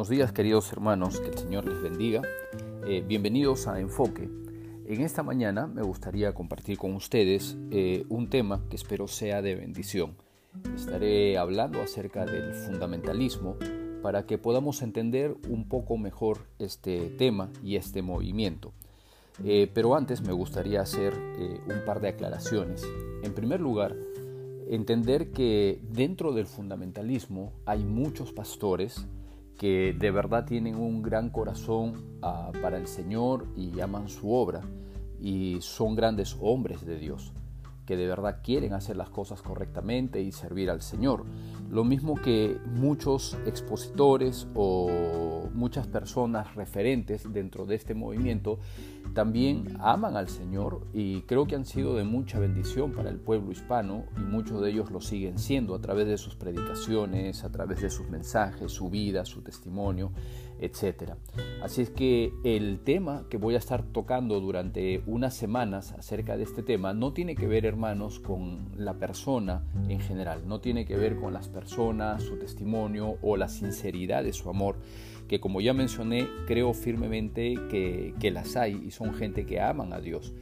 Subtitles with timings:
[0.00, 2.22] Buenos días queridos hermanos, que el Señor les bendiga.
[2.86, 4.30] Eh, bienvenidos a Enfoque.
[4.86, 9.56] En esta mañana me gustaría compartir con ustedes eh, un tema que espero sea de
[9.56, 10.16] bendición.
[10.74, 13.58] Estaré hablando acerca del fundamentalismo
[14.00, 18.72] para que podamos entender un poco mejor este tema y este movimiento.
[19.44, 22.88] Eh, pero antes me gustaría hacer un par de aclaraciones.
[23.22, 23.94] En primer lugar,
[24.70, 29.06] entender que dentro del fundamentalismo hay muchos pastores
[29.60, 34.62] que de verdad tienen un gran corazón ah, para el Señor y aman su obra
[35.20, 37.34] y son grandes hombres de Dios
[37.90, 41.24] que de verdad quieren hacer las cosas correctamente y servir al Señor.
[41.72, 48.60] Lo mismo que muchos expositores o muchas personas referentes dentro de este movimiento
[49.12, 53.50] también aman al Señor y creo que han sido de mucha bendición para el pueblo
[53.50, 57.82] hispano y muchos de ellos lo siguen siendo a través de sus predicaciones, a través
[57.82, 60.12] de sus mensajes, su vida, su testimonio,
[60.60, 61.14] etc.
[61.62, 66.44] Así es que el tema que voy a estar tocando durante unas semanas acerca de
[66.44, 70.96] este tema no tiene que ver, hermanos, con la persona en general, no tiene que
[70.96, 74.76] ver con las personas, su testimonio o la sinceridad de su amor,
[75.28, 79.92] que como ya mencioné, creo firmemente que, que las hay y son gente que aman
[79.92, 80.32] a Dios.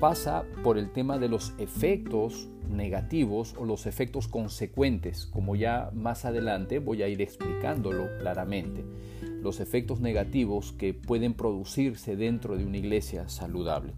[0.00, 6.24] Pasa por el tema de los efectos negativos o los efectos consecuentes, como ya más
[6.24, 8.82] adelante voy a ir explicándolo claramente,
[9.42, 13.92] los efectos negativos que pueden producirse dentro de una iglesia saludable.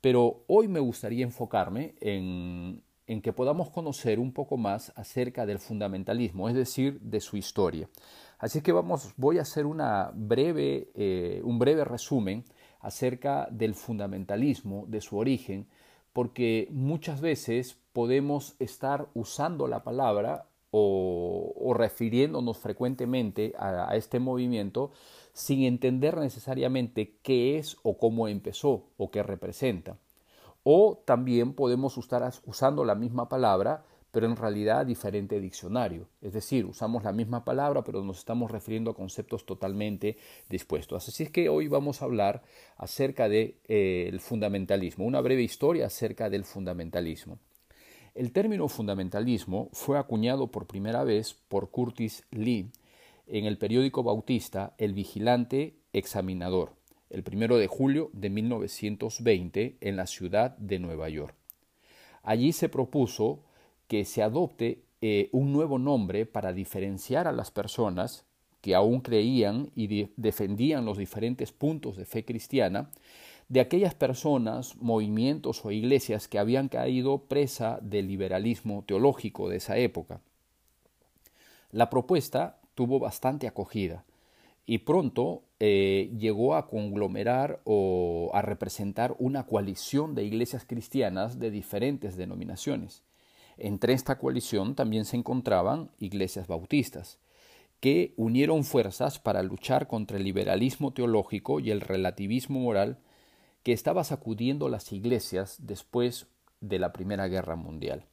[0.00, 5.58] Pero hoy me gustaría enfocarme en en que podamos conocer un poco más acerca del
[5.58, 7.88] fundamentalismo, es decir, de su historia.
[8.40, 9.66] Así que vamos, voy a hacer
[10.14, 12.44] breve, eh, un breve resumen
[12.80, 15.68] acerca del fundamentalismo, de su origen,
[16.14, 24.90] porque muchas veces podemos estar usando la palabra o, refiriéndonos frecuentemente a, este movimiento
[25.32, 29.98] sin entender necesariamente qué es o cómo empezó o qué representa.
[30.62, 36.08] O también podemos estar usando la misma palabra, pero en realidad diferente diccionario.
[36.20, 40.16] Es decir, usamos la misma palabra, pero nos estamos refiriendo a conceptos totalmente
[40.48, 41.08] dispuestos.
[41.08, 42.42] Así es que hoy vamos a hablar
[42.76, 47.38] acerca del de, eh, fundamentalismo, una breve historia acerca del fundamentalismo.
[48.14, 52.70] El término fundamentalismo fue acuñado por primera vez por Curtis Lee
[53.26, 60.06] en el periódico bautista El Vigilante Examinador el primero de julio de 1920 en la
[60.06, 61.34] ciudad de Nueva York.
[62.22, 63.40] Allí se propuso
[63.90, 68.24] que se adopte eh, un nuevo nombre para diferenciar a las personas
[68.60, 72.92] que aún creían y defendían los diferentes puntos de fe cristiana
[73.48, 79.76] de aquellas personas, movimientos o iglesias que habían caído presa del liberalismo teológico de esa
[79.76, 80.20] época.
[81.72, 84.04] La propuesta tuvo bastante acogida
[84.66, 91.50] y pronto eh, llegó a conglomerar o a representar una coalición de iglesias cristianas de
[91.50, 93.02] diferentes denominaciones.
[93.62, 97.18] Entre esta coalición también se encontraban iglesias bautistas,
[97.78, 102.98] que unieron fuerzas para luchar contra el liberalismo teológico y el relativismo moral
[103.62, 106.26] que estaba sacudiendo las iglesias después
[106.60, 108.06] de la Primera Guerra Mundial.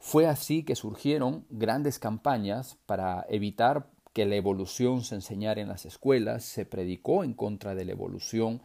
[0.00, 5.86] Fue así que surgieron grandes campañas para evitar que la evolución se enseñara en las
[5.86, 8.62] escuelas, se predicó en contra de la evolución,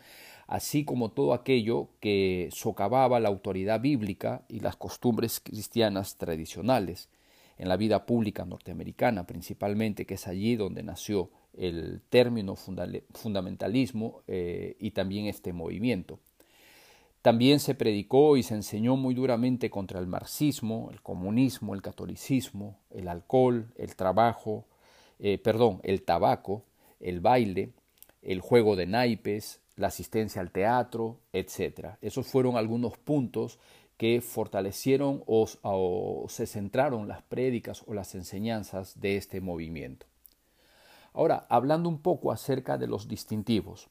[0.48, 7.10] así como todo aquello que socavaba la autoridad bíblica y las costumbres cristianas tradicionales
[7.58, 14.76] en la vida pública norteamericana, principalmente, que es allí donde nació el término fundamentalismo eh,
[14.80, 16.20] y también este movimiento.
[17.22, 22.78] También se predicó y se enseñó muy duramente contra el marxismo, el comunismo, el catolicismo,
[22.92, 24.66] el alcohol, el trabajo,
[25.18, 26.64] eh, perdón, el tabaco,
[27.00, 27.72] el baile,
[28.22, 31.96] el juego de naipes, la asistencia al teatro, etc.
[32.02, 33.60] Esos fueron algunos puntos
[33.98, 40.06] que fortalecieron o, se centraron las prédicas o las enseñanzas de este movimiento.
[41.14, 43.88] Ahora, hablando un poco acerca de los distintivos,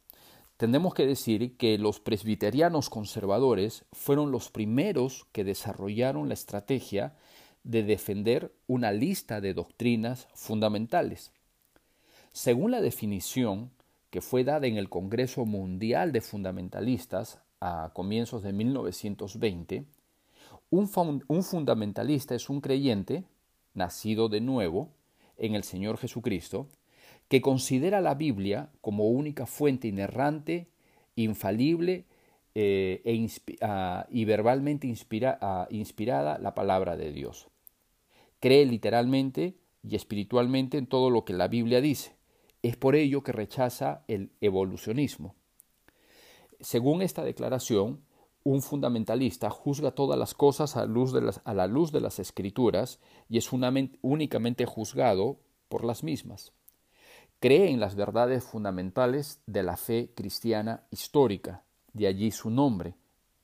[0.58, 7.16] tenemos que decir que los presbiterianos conservadores fueron los primeros que desarrollaron la estrategia
[7.64, 11.32] de defender una lista de doctrinas fundamentales.
[12.32, 13.70] Según la definición
[14.14, 19.86] que fue dada en el Congreso Mundial de Fundamentalistas a comienzos de 1920,
[20.70, 23.24] un, un fundamentalista es un creyente,
[23.74, 24.92] nacido de nuevo,
[25.36, 26.68] en el Señor Jesucristo,
[27.26, 30.68] que considera la Biblia como única fuente inerrante,
[31.16, 32.04] infalible
[32.54, 33.28] eh, e
[33.62, 37.48] ah, y verbalmente inspirada la palabra de Dios
[38.38, 42.13] cree literalmente y espiritualmente en todo lo que la Biblia dice.
[42.64, 45.34] Es por ello que rechaza el evolucionismo.
[46.60, 48.00] Según esta declaración,
[48.42, 54.64] un fundamentalista juzga todas las cosas a, la luz de las escrituras y es únicamente
[54.64, 56.54] juzgado por las mismas.
[57.38, 62.94] Cree en las verdades fundamentales de la fe cristiana histórica, de allí su nombre.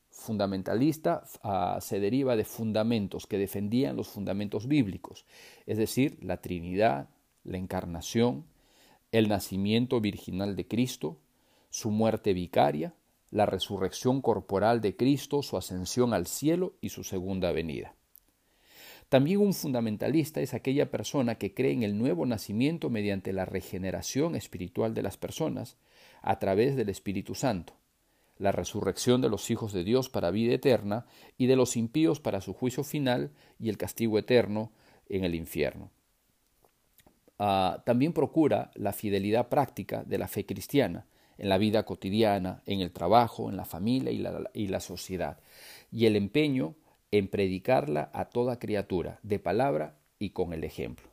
[0.09, 5.27] Fundamentalista ah, se deriva de fundamentos que defendían los fundamentos bíblicos,
[5.67, 7.11] es decir, la Trinidad,
[7.45, 8.47] la encarnación,
[9.13, 11.19] el nacimiento virginal de Cristo,
[11.69, 12.95] su muerte vicaria,
[13.31, 17.95] la resurrección corporal de Cristo, su ascensión al cielo y su segunda venida.
[19.09, 24.37] También un fundamentalista es aquella persona que cree en el nuevo nacimiento mediante la regeneración
[24.37, 25.77] espiritual de las personas
[26.23, 27.75] a través del Espíritu Santo,
[28.39, 31.07] la resurrección de los hijos de Dios para vida eterna
[31.37, 34.71] y de los impíos para su juicio final y el castigo eterno
[35.09, 35.91] en el infierno.
[37.43, 41.07] Ah, también procura la fidelidad práctica de la fe cristiana
[41.39, 45.39] en la vida cotidiana, en el trabajo, en la familia y la, y la sociedad,
[45.91, 46.75] y el empeño
[47.11, 51.09] en predicarla a toda criatura, de palabra y con el ejemplo.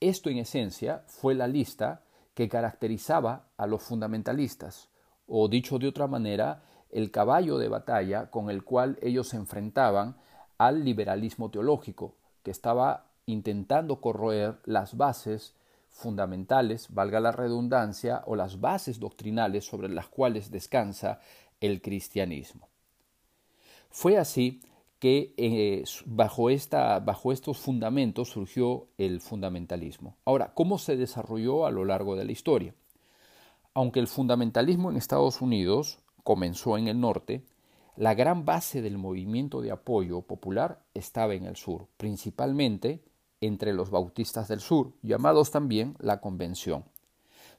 [0.00, 4.88] Esto en esencia fue la lista que caracterizaba a los fundamentalistas,
[5.26, 10.16] o dicho de otra manera, el caballo de batalla con el cual ellos se enfrentaban
[10.56, 15.54] al liberalismo teológico, que estaba intentando corroer las bases
[15.88, 21.20] fundamentales, valga la redundancia, o las bases doctrinales sobre las cuales descansa
[21.60, 22.68] el cristianismo.
[23.90, 24.60] Fue así
[24.98, 30.16] que eh, bajo, esta, bajo estos fundamentos surgió el fundamentalismo.
[30.24, 32.74] Ahora, ¿cómo se desarrolló a lo largo de la historia?
[33.72, 37.42] Aunque el fundamentalismo en Estados Unidos comenzó en el norte,
[37.96, 43.02] la gran base del movimiento de apoyo popular estaba en el sur, principalmente
[43.40, 46.84] entre los bautistas del sur, llamados también la Convención,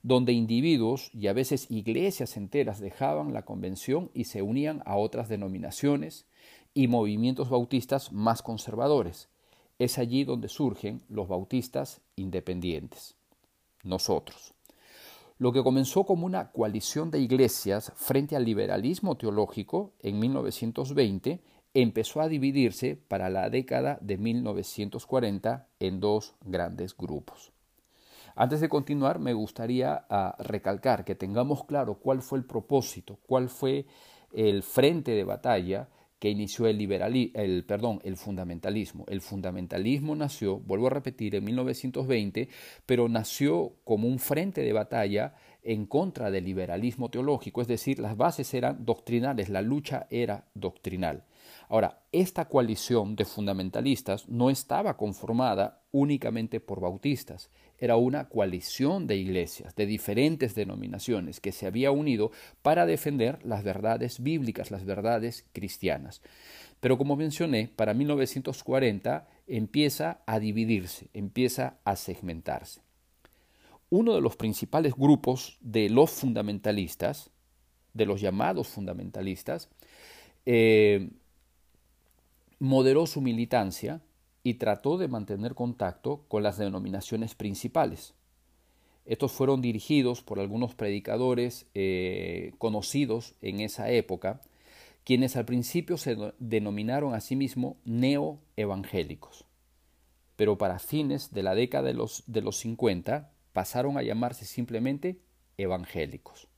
[0.03, 5.29] donde individuos y a veces iglesias enteras dejaban la Convención y se unían a otras
[5.29, 6.25] denominaciones
[6.73, 9.29] y movimientos bautistas más conservadores.
[9.79, 13.15] Es allí donde surgen los bautistas independientes,
[13.83, 14.53] nosotros.
[15.39, 21.39] Lo que comenzó como una coalición de iglesias frente al liberalismo teológico en 1920
[21.73, 27.51] empezó a dividirse para la década de 1940 en dos grandes grupos.
[28.35, 33.49] Antes de continuar, me gustaría ah, recalcar que tengamos claro cuál fue el propósito, cuál
[33.49, 33.85] fue
[34.33, 35.89] el frente de batalla
[36.21, 37.65] que inició el, el,
[38.03, 39.05] el fundamentalismo.
[39.07, 42.47] El fundamentalismo nació, vuelvo a repetir, en 1920,
[42.85, 45.33] pero nació como un frente de batalla
[45.63, 51.23] en contra del liberalismo teológico, es decir, las bases eran doctrinales, la lucha era doctrinal.
[51.69, 59.15] Ahora, esta coalición de fundamentalistas no estaba conformada únicamente por bautistas, era una coalición de
[59.15, 62.31] iglesias de diferentes denominaciones que se había unido
[62.61, 66.21] para defender las verdades bíblicas, las verdades cristianas.
[66.79, 72.81] Pero como mencioné, para 1940 empieza a dividirse, empieza a segmentarse.
[73.89, 77.29] Uno de los principales grupos de los fundamentalistas,
[77.93, 79.69] de los llamados fundamentalistas,
[80.45, 81.09] eh,
[82.61, 84.03] moderó su militancia
[84.43, 88.13] y trató de mantener contacto con las denominaciones principales.
[89.03, 94.41] Estos fueron dirigidos por algunos predicadores eh, conocidos en esa época,
[95.03, 99.45] quienes al principio se denominaron a sí mismos neoevangélicos,
[100.35, 105.19] pero para fines de la década de los, de los 50 pasaron a llamarse simplemente
[105.57, 106.50] evangélicos.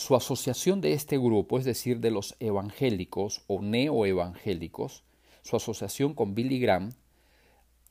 [0.00, 5.04] Su asociación de este grupo, es decir, de los evangélicos o neoevangélicos,
[5.42, 6.94] su asociación con Billy Graham,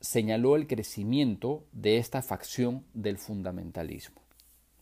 [0.02, 4.24] señaló el crecimiento de esta facción del fundamentalismo.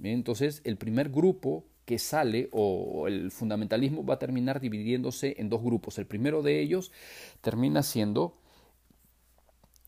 [0.02, 5.62] Entonces, el primer grupo que sale, o el fundamentalismo va a terminar dividiéndose en dos
[5.62, 5.98] grupos.
[5.98, 6.94] El primero de ellos
[7.42, 8.38] termina siendo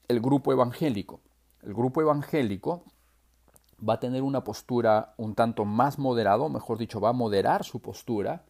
[0.09, 1.21] el grupo evangélico.
[1.63, 2.83] El grupo evangélico
[3.87, 7.81] va a tener una postura un tanto más moderado, mejor dicho, va a moderar su
[7.81, 8.45] postura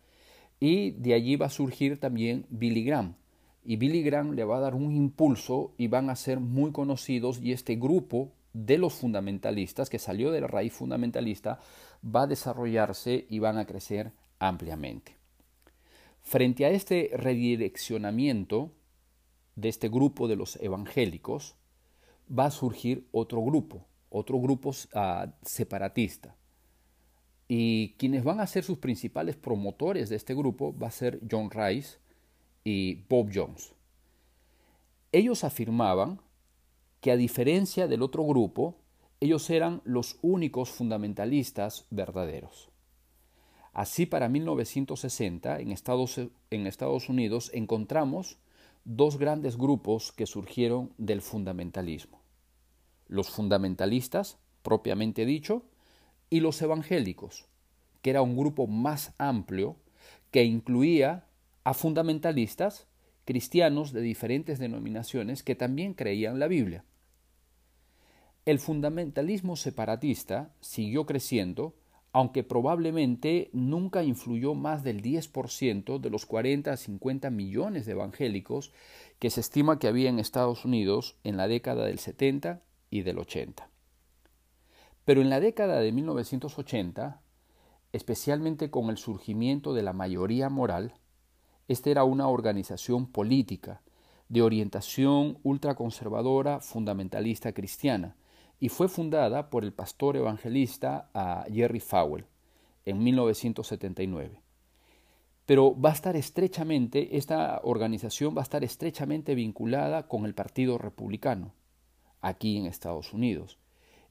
[0.60, 3.16] y de allí va a surgir también Billy Graham.
[3.64, 7.40] Y Billy Graham le va a dar un impulso y van a ser muy conocidos
[7.42, 11.60] y este grupo de los fundamentalistas que salió de la raíz fundamentalista
[12.04, 15.18] va a desarrollarse y van a crecer ampliamente.
[16.22, 18.72] Frente a este redireccionamiento
[19.56, 21.56] de este grupo de los evangélicos,
[22.32, 26.36] va a surgir otro grupo, otro grupo uh, separatista.
[27.48, 31.50] Y quienes van a ser sus principales promotores de este grupo va a ser John
[31.50, 31.98] Rice
[32.64, 33.74] y Bob Jones.
[35.12, 36.22] Ellos afirmaban
[37.02, 38.76] que a diferencia del otro grupo,
[39.20, 42.70] ellos eran los únicos fundamentalistas verdaderos.
[43.74, 48.38] Así, para 1960, en Estados, en Estados Unidos encontramos
[48.84, 52.19] dos grandes grupos que surgieron del fundamentalismo.
[53.10, 55.66] Los fundamentalistas, propiamente dicho,
[56.30, 57.48] y los evangélicos,
[58.02, 59.76] que era un grupo más amplio
[60.32, 61.26] que incluía
[61.64, 62.88] a fundamentalistas
[63.26, 66.86] cristianos de diferentes denominaciones que también creían la Biblia.
[68.46, 71.76] El fundamentalismo separatista siguió creciendo,
[72.12, 78.72] aunque probablemente nunca influyó más del 10% de los 40 a 50 millones de evangélicos
[79.20, 83.20] que se estima que había en Estados Unidos en la década del 70 y del
[83.20, 83.70] 80.
[85.06, 87.22] Pero en la década de 1980,
[87.94, 90.94] especialmente con el surgimiento de la mayoría moral,
[91.68, 93.82] esta era una organización política
[94.28, 98.16] de orientación ultraconservadora fundamentalista cristiana,
[98.60, 101.10] y fue fundada por el pastor evangelista
[101.52, 102.26] Jerry Fowell
[102.86, 104.42] en 1979.
[105.46, 110.78] Pero va a estar estrechamente, esta organización va a estar estrechamente vinculada con el Partido
[110.78, 111.54] Republicano
[112.22, 113.58] aquí en Estados Unidos.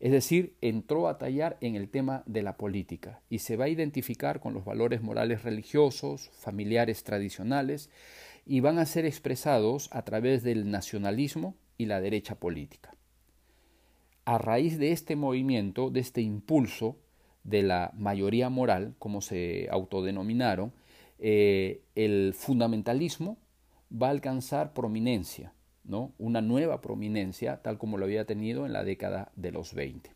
[0.00, 3.68] Es decir, entró a tallar en el tema de la política y se va a
[3.68, 7.90] identificar con los valores morales religiosos, familiares tradicionales
[8.46, 12.94] y van a ser expresados a través del nacionalismo y la derecha política
[14.28, 16.98] a raíz de este movimiento, de este impulso
[17.44, 20.74] de la mayoría moral, como se autodenominaron,
[21.18, 23.38] eh, el fundamentalismo
[23.90, 25.54] va a alcanzar prominencia,
[26.18, 30.14] una nueva prominencia, tal como lo había tenido en la década de los 20.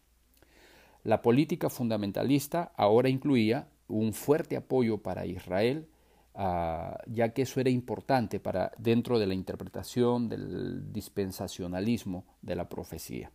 [1.04, 5.88] La política fundamentalista ahora incluía un fuerte apoyo para Israel,
[6.34, 12.68] ah, ya que eso era importante para dentro de la interpretación del dispensacionalismo de la
[12.68, 13.32] profecía.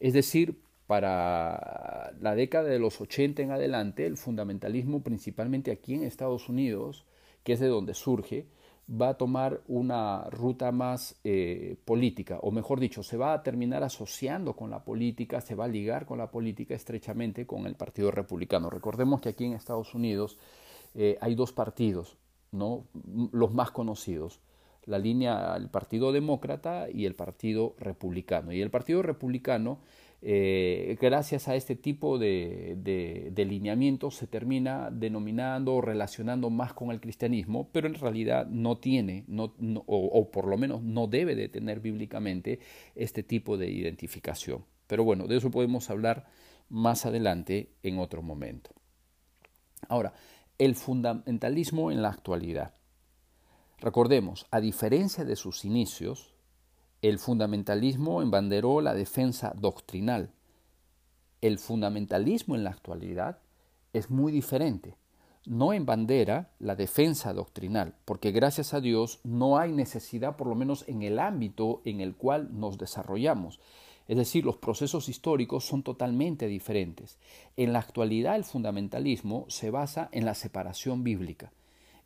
[0.00, 6.02] Es decir, para la década de los 80 en adelante, el fundamentalismo, principalmente aquí en
[6.02, 7.06] Estados Unidos,
[7.42, 8.46] que es de donde surge,
[8.88, 13.82] va a tomar una ruta más eh, política, o mejor dicho, se va a terminar
[13.82, 18.10] asociando con la política, se va a ligar con la política estrechamente con el Partido
[18.10, 18.68] Republicano.
[18.68, 20.38] Recordemos que aquí en Estados Unidos
[20.94, 22.16] eh, hay dos partidos,
[22.52, 22.84] ¿no?
[23.32, 24.40] los más conocidos,
[24.86, 28.52] la línea el Partido Demócrata y el Partido Republicano.
[28.52, 29.78] Y el Partido Republicano,
[30.26, 36.98] eh, gracias a este tipo de, de, se termina denominando o relacionando más con el
[36.98, 39.54] cristianismo, pero en realidad no tiene, no,
[39.86, 42.60] o, por lo menos no debe de tener bíblicamente
[42.94, 44.64] este tipo de identificación.
[44.86, 46.24] Pero bueno, de eso podemos hablar
[46.70, 48.70] más adelante en otro momento.
[49.88, 50.14] Ahora,
[50.56, 52.72] el fundamentalismo en la actualidad.
[53.78, 56.33] Recordemos, a diferencia de sus inicios,
[57.08, 60.30] el fundamentalismo embanderó la defensa doctrinal.
[61.42, 63.40] El fundamentalismo en la actualidad
[63.92, 64.96] es muy diferente.
[65.44, 70.88] No embandera la defensa doctrinal, porque gracias a Dios no hay necesidad, por lo menos
[70.88, 73.60] en el ámbito en el cual nos desarrollamos.
[74.08, 77.18] Es decir, los procesos históricos son totalmente diferentes.
[77.58, 81.52] En la actualidad el fundamentalismo se basa en la separación bíblica.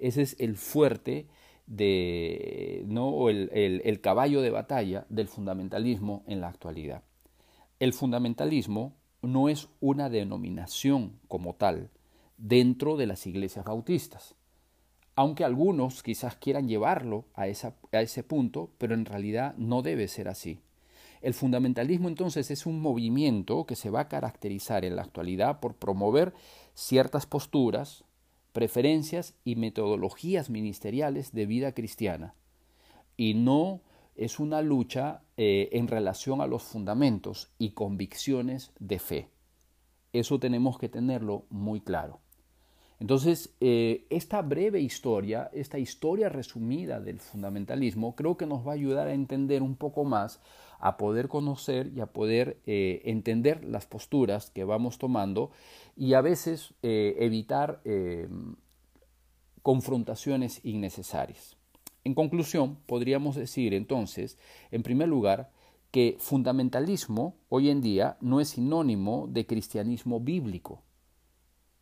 [0.00, 1.28] Ese es el fuerte
[1.68, 3.28] de, ¿no?
[3.28, 7.02] el, el caballo de batalla del fundamentalismo en la actualidad.
[7.78, 11.90] El fundamentalismo no es una denominación como tal
[12.38, 14.34] dentro de las iglesias bautistas,
[15.14, 20.08] aunque algunos quizás quieran llevarlo a, esa, a ese punto, pero en realidad no debe
[20.08, 20.60] ser así.
[21.20, 25.74] El fundamentalismo entonces es un movimiento que se va a caracterizar en la actualidad por
[25.74, 26.32] promover
[26.74, 28.04] ciertas posturas,
[28.52, 32.34] preferencias y metodologías ministeriales de vida cristiana.
[33.16, 33.80] Y no
[34.16, 39.28] es una lucha eh, en relación a los fundamentos y convicciones de fe.
[40.12, 42.20] Eso tenemos que tenerlo muy claro.
[43.00, 48.74] Entonces, eh, esta breve historia, esta historia resumida del fundamentalismo, creo que nos va a
[48.74, 50.40] ayudar a entender un poco más,
[50.78, 55.50] a poder conocer y a poder eh, entender las posturas que vamos tomando
[55.96, 57.82] y a veces eh, evitar
[59.62, 61.56] confrontaciones innecesarias.
[62.04, 64.38] En conclusión, podríamos decir entonces,
[64.70, 65.50] en primer lugar,
[65.90, 70.82] que fundamentalismo hoy en día no es sinónimo de cristianismo bíblico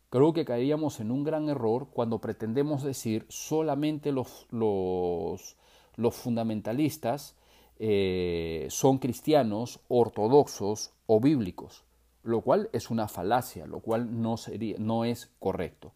[0.09, 7.35] Creo que caeríamos en un gran error cuando pretendemos decir solamente los, los fundamentalistas
[7.79, 11.83] eh, son cristianos, ortodoxos o bíblicos,
[12.23, 15.93] lo cual es una falacia, lo cual no, sería, no es correcto.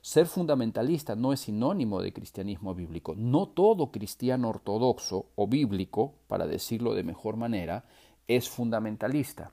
[0.00, 3.14] Ser fundamentalista no es sinónimo de cristianismo bíblico.
[3.16, 7.84] No todo cristiano ortodoxo o bíblico, para decirlo de mejor manera,
[8.26, 9.52] es fundamentalista.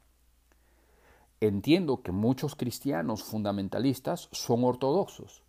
[1.41, 5.43] Entiendo que muchos cristianos fundamentalistas son ortodoxos,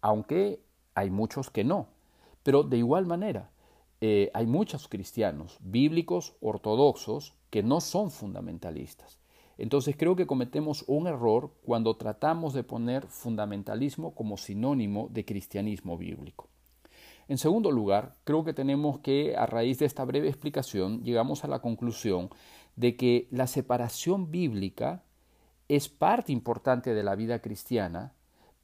[0.00, 0.62] aunque
[0.94, 1.88] hay muchos que no.
[2.42, 3.50] Pero de igual manera,
[4.00, 9.18] eh, hay muchos cristianos bíblicos ortodoxos que no son fundamentalistas.
[9.58, 15.98] Entonces creo que cometemos un error cuando tratamos de poner fundamentalismo como sinónimo de cristianismo
[15.98, 16.48] bíblico.
[17.28, 21.48] En segundo lugar, creo que tenemos que, a raíz de esta breve explicación, llegamos a
[21.48, 22.30] la conclusión
[22.74, 25.04] de que la separación bíblica
[25.68, 28.14] es parte importante de la vida cristiana,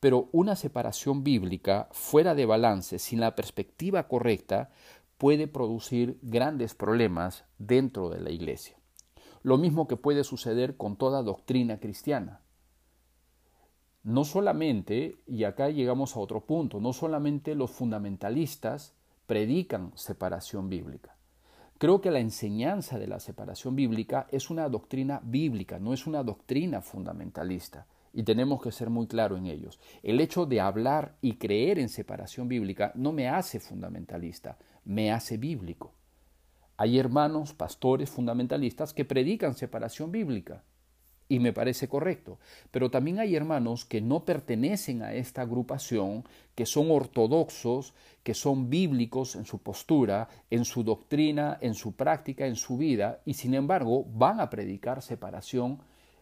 [0.00, 4.70] pero una separación bíblica fuera de balance, sin la perspectiva correcta,
[5.18, 8.76] puede producir grandes problemas dentro de la iglesia.
[9.42, 12.40] Lo mismo que puede suceder con toda doctrina cristiana.
[14.02, 18.94] No solamente, y acá llegamos a otro punto, no solamente los fundamentalistas
[19.26, 21.16] predican separación bíblica.
[21.78, 26.22] Creo que la enseñanza de la separación bíblica es una doctrina bíblica, no es una
[26.22, 27.86] doctrina fundamentalista.
[28.16, 29.78] Y tenemos que ser muy claros en ellos.
[30.02, 34.56] El hecho de hablar y creer en separación bíblica no me hace fundamentalista,
[34.86, 35.92] me hace bíblico.
[36.78, 40.64] Hay hermanos, pastores fundamentalistas que predican separación bíblica
[41.28, 42.38] y me parece correcto,
[42.70, 47.92] pero también hay hermanos que no pertenecen a esta agrupación, que son ortodoxos,
[48.22, 53.20] que son bíblicos en su postura, en su doctrina, en su práctica, en su vida,
[53.26, 55.80] y sin embargo van a predicar separación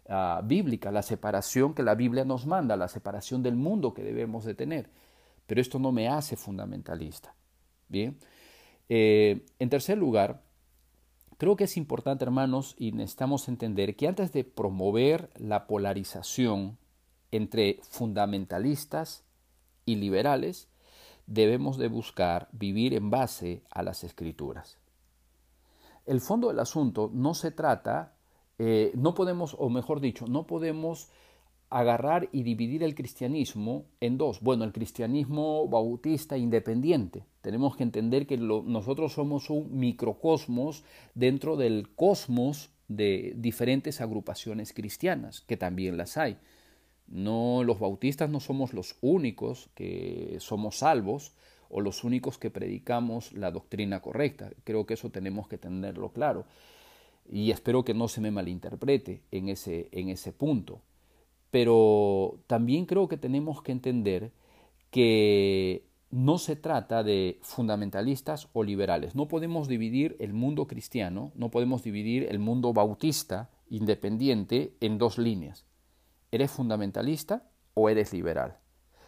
[0.08, 4.44] ah, bíblica, la separación que la Biblia nos manda, la separación del mundo que debemos
[4.44, 4.90] de tener.
[5.46, 7.34] Pero esto no me hace fundamentalista.
[7.88, 8.16] Bien.
[8.88, 10.42] Eh, en tercer lugar,
[11.38, 16.78] creo que es importante, hermanos, y necesitamos entender que antes de promover la polarización
[17.30, 19.24] entre fundamentalistas
[19.84, 20.68] y liberales,
[21.26, 24.78] debemos de buscar vivir en base a las escrituras.
[26.06, 28.12] El fondo del asunto no se trata,
[28.58, 31.10] eh, no podemos, o mejor dicho, no podemos
[31.70, 34.40] agarrar y dividir el cristianismo en dos.
[34.40, 37.24] Bueno, el cristianismo bautista independiente.
[37.40, 45.40] Tenemos que entender que nosotros somos un microcosmos dentro del cosmos de diferentes agrupaciones cristianas,
[45.40, 46.36] que también las hay.
[47.08, 51.32] No, los bautistas no somos los únicos que somos salvos
[51.68, 54.50] o los únicos que predicamos la doctrina correcta.
[54.62, 56.46] Creo que eso tenemos que tenerlo claro.
[57.30, 60.82] Y espero que no se me malinterprete en ese, en ese punto.
[61.50, 64.32] Pero también creo que tenemos que entender
[64.90, 69.16] que no se trata de fundamentalistas o liberales.
[69.16, 75.18] No podemos dividir el mundo cristiano, no podemos dividir el mundo bautista independiente en dos
[75.18, 75.64] líneas.
[76.30, 78.58] ¿Eres fundamentalista o eres liberal?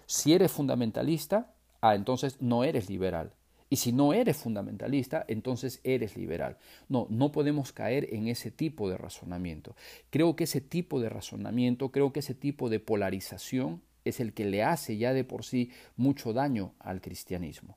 [0.07, 3.33] Si eres fundamentalista, ah, entonces no eres liberal.
[3.77, 6.57] Y si no eres fundamentalista, entonces eres liberal.
[6.89, 9.77] No, no podemos caer en ese tipo de razonamiento.
[10.09, 14.47] Creo que ese tipo de razonamiento, creo que ese tipo de polarización es el que
[14.47, 17.77] le hace ya de por sí mucho daño al cristianismo.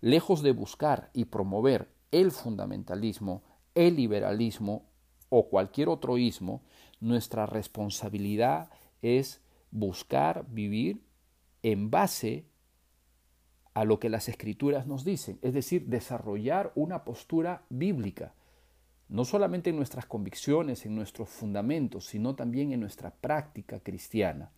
[0.00, 3.42] Lejos de buscar y promover el fundamentalismo,
[3.74, 4.86] el liberalismo
[5.28, 6.62] o cualquier otro ismo,
[7.00, 9.40] nuestra responsabilidad es
[9.72, 11.02] buscar vivir
[11.64, 12.46] en base
[13.74, 18.34] a lo que las escrituras nos dicen, es decir, desarrollar una postura bíblica,
[19.08, 24.50] no solamente en nuestras convicciones, en nuestros fundamentos, sino también en nuestra práctica cristiana.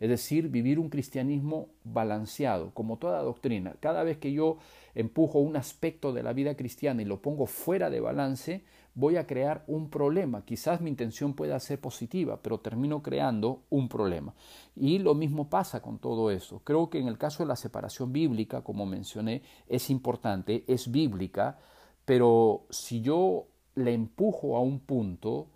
[0.00, 3.74] Es decir, vivir un cristianismo balanceado, como toda doctrina.
[3.80, 4.56] Cada vez que yo
[4.94, 9.26] empujo un aspecto de la vida cristiana y lo pongo fuera de balance, voy a
[9.26, 10.44] crear un problema.
[10.44, 14.34] Quizás mi intención pueda ser positiva, pero termino creando un problema.
[14.76, 16.60] Y lo mismo pasa con todo eso.
[16.64, 21.58] Creo que en el caso de la separación bíblica, como mencioné, es importante, es bíblica,
[22.04, 25.48] pero si yo le empujo a un punto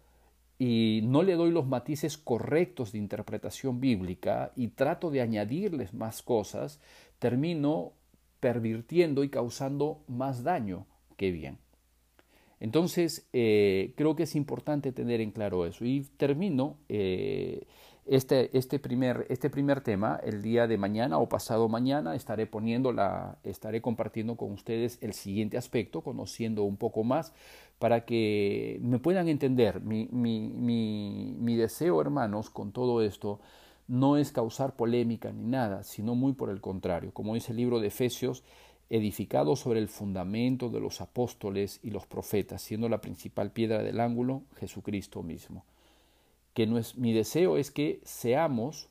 [0.58, 6.22] y no le doy los matices correctos de interpretación bíblica y trato de añadirles más
[6.22, 6.80] cosas,
[7.18, 7.92] termino
[8.38, 11.63] pervirtiendo y causando más daño que bien.
[12.60, 15.84] Entonces, eh, creo que es importante tener en claro eso.
[15.84, 17.66] Y termino eh,
[18.06, 22.14] este, este, primer, este primer tema el día de mañana o pasado mañana.
[22.14, 27.32] Estaré poniendo la, estaré compartiendo con ustedes el siguiente aspecto, conociendo un poco más
[27.78, 29.80] para que me puedan entender.
[29.80, 33.40] Mi, mi, mi, mi deseo, hermanos, con todo esto
[33.86, 37.12] no es causar polémica ni nada, sino muy por el contrario.
[37.12, 38.42] Como dice el libro de Efesios,
[38.90, 44.00] edificado sobre el fundamento de los apóstoles y los profetas, siendo la principal piedra del
[44.00, 45.64] ángulo Jesucristo mismo.
[46.52, 48.88] Que no es, mi deseo es que seamos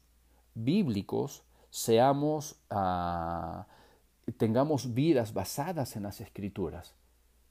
[0.56, 3.67] bíblicos, seamos, ah,
[4.38, 6.95] tengamos vidas basadas en las escrituras,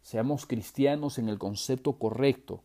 [0.03, 2.63] seamos cristianos en el concepto correcto,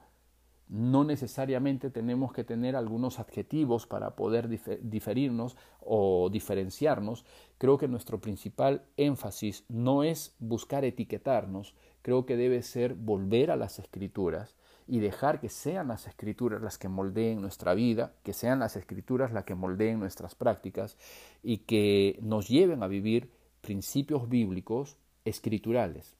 [0.70, 4.50] no necesariamente tenemos que tener algunos adjetivos para poder
[4.82, 7.26] diferirnos o diferenciarnos.
[7.58, 13.56] Creo que nuestro principal énfasis no es buscar etiquetarnos, creo que debe ser volver a
[13.56, 14.56] las escrituras
[14.88, 19.34] y dejar que sean las escrituras las que moldeen nuestra vida, que sean las escrituras
[19.34, 20.98] las que moldeen nuestras prácticas
[21.44, 23.30] y que nos lleven a vivir
[23.62, 26.17] principios bíblicos escriturales.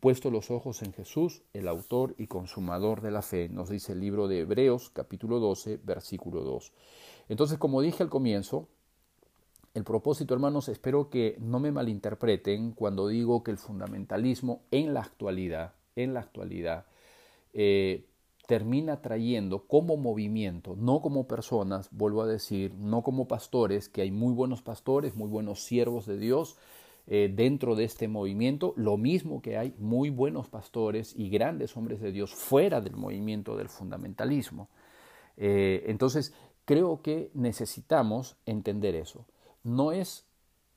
[0.00, 4.00] Puesto los ojos en Jesús, el autor y consumador de la fe, nos dice el
[4.00, 6.72] libro de Hebreos capítulo 12, versículo 2.
[7.28, 8.68] Entonces, como dije al comienzo,
[9.74, 15.00] el propósito, hermanos, espero que no me malinterpreten cuando digo que el fundamentalismo en la
[15.00, 16.86] actualidad, en la actualidad,
[17.52, 18.06] eh,
[18.46, 24.12] termina trayendo como movimiento, no como personas, vuelvo a decir, no como pastores, que hay
[24.12, 26.56] muy buenos pastores, muy buenos siervos de Dios,
[27.10, 32.02] eh, dentro de este movimiento, lo mismo que hay muy buenos pastores y grandes hombres
[32.02, 34.68] de Dios fuera del movimiento del fundamentalismo.
[35.38, 36.34] Eh, entonces,
[36.66, 39.24] creo que necesitamos entender eso.
[39.64, 40.26] No es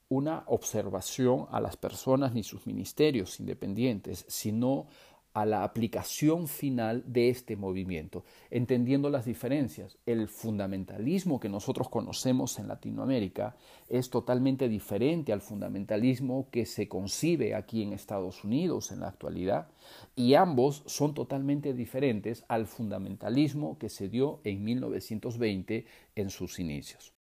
[0.08, 4.88] una observación a las personas ni sus ministerios independientes, sino
[5.34, 9.98] a la aplicación final de este movimiento, entendiendo las diferencias.
[10.06, 13.56] El fundamentalismo que nosotros conocemos en Latinoamérica
[13.90, 19.68] es totalmente diferente al fundamentalismo que se concibe aquí en Estados Unidos en la actualidad
[20.16, 27.14] y ambos son totalmente diferentes al fundamentalismo que se dio en 1920 en sus inicios.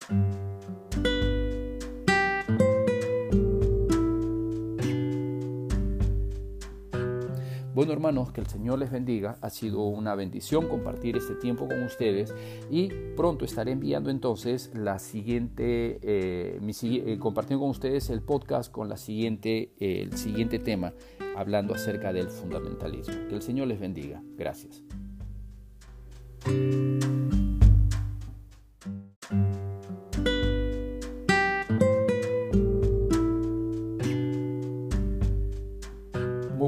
[7.80, 9.38] Bueno hermanos, que el Señor les bendiga.
[9.40, 12.34] Ha sido una bendición compartir este tiempo con ustedes
[12.70, 18.90] y pronto estaré enviando entonces la siguiente, eh, eh, compartiendo con ustedes el podcast con
[18.90, 20.92] la siguiente, eh, el siguiente tema,
[21.34, 23.14] hablando acerca del fundamentalismo.
[23.30, 24.22] Que el Señor les bendiga.
[24.36, 24.82] Gracias.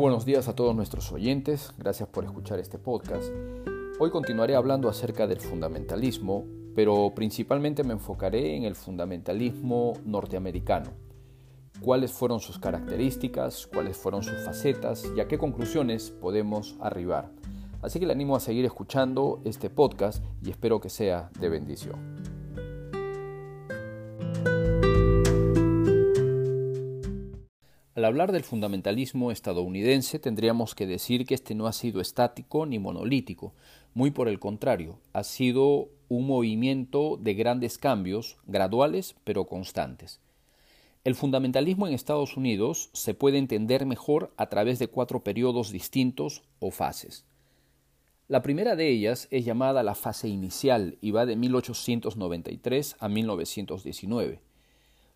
[0.03, 3.31] Buenos días a todos nuestros oyentes, gracias por escuchar este podcast.
[4.01, 10.91] Hoy continuaré hablando acerca del fundamentalismo, pero principalmente me enfocaré en el fundamentalismo norteamericano.
[11.81, 17.31] Cuáles fueron sus características, cuáles fueron sus facetas y a qué conclusiones podemos arribar.
[17.81, 22.22] Así que le animo a seguir escuchando este podcast y espero que sea de bendición.
[28.03, 32.81] Al hablar del fundamentalismo estadounidense tendríamos que decir que este no ha sido estático ni
[32.81, 33.55] monolítico,
[33.95, 40.19] muy por el contrario, ha sido un movimiento de grandes cambios, graduales pero constantes.
[41.05, 46.43] El fundamentalismo en Estados Unidos se puede entender mejor a través de cuatro periodos distintos
[46.59, 47.25] o fases.
[48.27, 54.41] La primera de ellas es llamada la fase inicial y va de 1893 a 1919.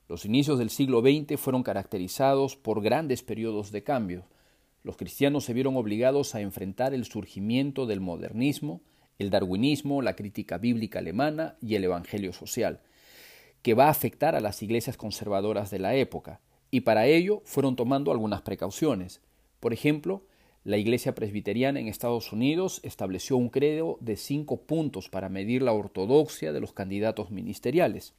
[0.08, 4.24] Los inicios del siglo XX fueron caracterizados por grandes periodos de cambio.
[4.84, 8.82] Los cristianos se vieron obligados a enfrentar el surgimiento del modernismo,
[9.18, 12.82] el darwinismo, la crítica bíblica alemana y el evangelio social,
[13.62, 16.40] que va a afectar a las iglesias conservadoras de la época,
[16.70, 19.22] y para ello fueron tomando algunas precauciones.
[19.58, 20.24] Por ejemplo,
[20.62, 25.72] la Iglesia Presbiteriana en Estados Unidos estableció un credo de cinco puntos para medir la
[25.72, 28.14] ortodoxia de los candidatos ministeriales.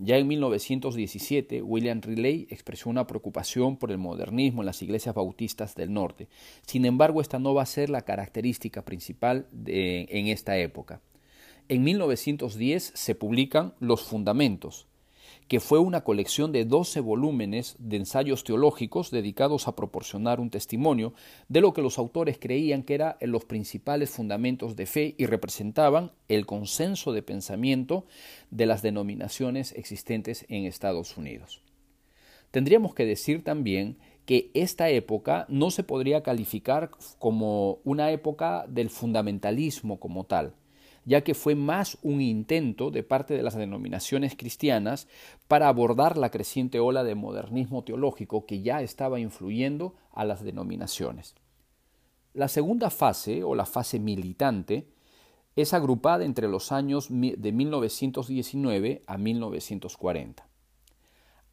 [0.00, 5.74] Ya en 1917, William Riley expresó una preocupación por el modernismo en las iglesias bautistas
[5.74, 6.28] del norte.
[6.66, 11.00] Sin embargo, esta no va a ser la característica principal en esta época.
[11.68, 14.87] En 1910 se publican Los Fundamentos,
[15.48, 21.14] que fue una colección de 12 volúmenes de ensayos teológicos dedicados a proporcionar un testimonio
[21.48, 26.12] de lo que los autores creían que eran los principales fundamentos de fe y representaban
[26.28, 28.04] el consenso de pensamiento
[28.50, 31.62] de las denominaciones existentes en Estados Unidos.
[32.50, 38.90] Tendríamos que decir también que esta época no se podría calificar como una época del
[38.90, 40.52] fundamentalismo como tal,
[41.08, 45.08] ya que fue más un intento de parte de las denominaciones cristianas
[45.48, 51.34] para abordar la creciente ola de modernismo teológico que ya estaba influyendo a las denominaciones.
[52.34, 54.86] La segunda fase, o la fase militante,
[55.56, 60.46] es agrupada entre los años de 1919 a 1940.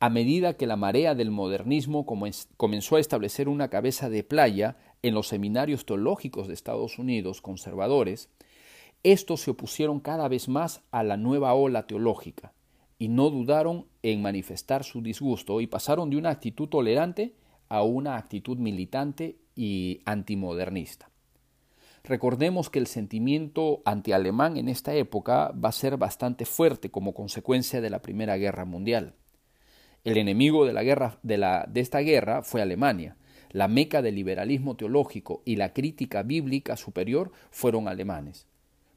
[0.01, 5.13] A medida que la marea del modernismo comenzó a establecer una cabeza de playa en
[5.13, 8.29] los seminarios teológicos de Estados Unidos conservadores,
[9.11, 12.53] estos se opusieron cada vez más a la nueva ola teológica.
[12.97, 17.35] y no dudaron en manifestar su disgusto y pasaron de una actitud tolerante
[17.67, 21.09] a una actitud militante y antimodernista.
[22.05, 27.81] Recordemos que el sentimiento antialemán en esta época va a ser bastante fuerte como consecuencia
[27.81, 29.13] de la Primera Guerra Mundial.
[30.03, 33.17] El enemigo de, la guerra, de, de esta guerra fue Alemania.
[33.51, 38.47] La meca del liberalismo teológico y la crítica bíblica superior fueron alemanes.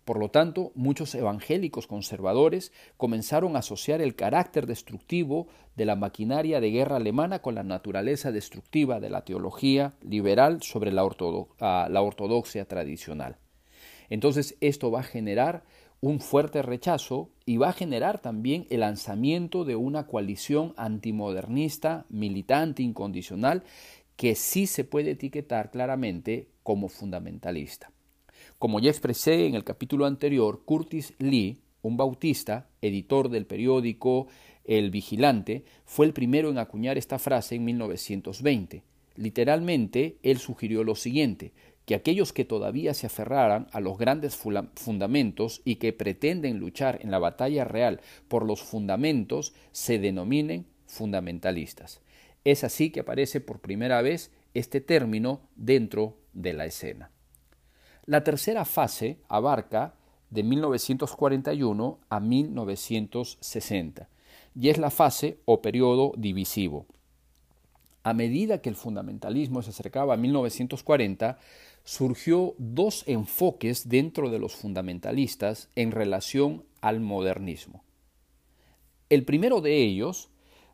[0.09, 6.63] Por lo tanto, muchos evangélicos conservadores comenzaron a asociar el carácter destructivo de la maquinaria
[6.63, 11.07] de guerra alemana con la naturaleza destructiva de la teología liberal sobre la,
[11.61, 13.37] la ortodoxia tradicional.
[14.09, 15.65] Entonces, esto va a generar
[16.01, 22.83] un fuerte rechazo y va a generar también el lanzamiento de una coalición antimodernista, militante,
[22.83, 23.63] incondicional,
[24.17, 27.93] que sí se puede etiquetar claramente como fundamentalista.
[28.59, 34.29] Como ya expresé en el capítulo anterior, Curtis Lee, un bautista, editor del periódico
[34.65, 38.83] El Vigilante, fue el primero en acuñar esta frase en 1920.
[39.17, 41.53] Literalmente, él sugirió lo siguiente,
[41.89, 44.39] que aquellos que todavía se aferraran a los grandes
[44.75, 52.03] fundamentos y que pretenden luchar en la batalla real por los fundamentos se denominen fundamentalistas.
[52.45, 57.11] Es así que aparece por primera vez este término dentro de la escena.
[58.09, 59.93] La tercera fase abarca
[60.31, 64.09] de 1941 a 1960
[64.59, 66.87] y es la fase o periodo divisivo.
[68.05, 71.39] A medida que el fundamentalismo se acercaba a 1940,
[71.85, 77.85] surgió dos enfoques dentro de los fundamentalistas en relación al modernismo.
[79.11, 80.31] El primero de ellos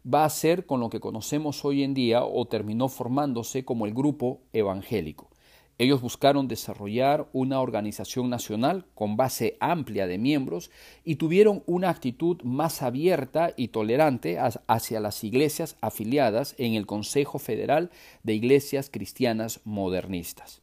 [0.07, 3.93] va a ser con lo que conocemos hoy en día o terminó formándose como el
[3.93, 5.34] grupo evangélico.
[5.77, 10.71] Ellos buscaron desarrollar una organización nacional con base amplia de miembros
[11.05, 17.41] y tuvieron una actitud más abierta y tolerante hacia las iglesias afiliadas en el Consejo
[17.41, 17.91] Federal
[18.23, 20.63] de Iglesias Cristianas Modernistas.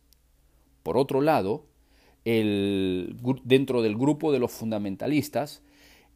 [0.81, 1.65] Por otro lado,
[2.23, 5.61] dentro del grupo de los fundamentalistas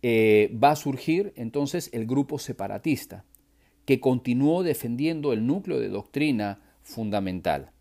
[0.04, 3.26] eh, va a surgir entonces el grupo separatista,
[3.86, 7.72] que continuó defendiendo el núcleo de doctrina fundamental.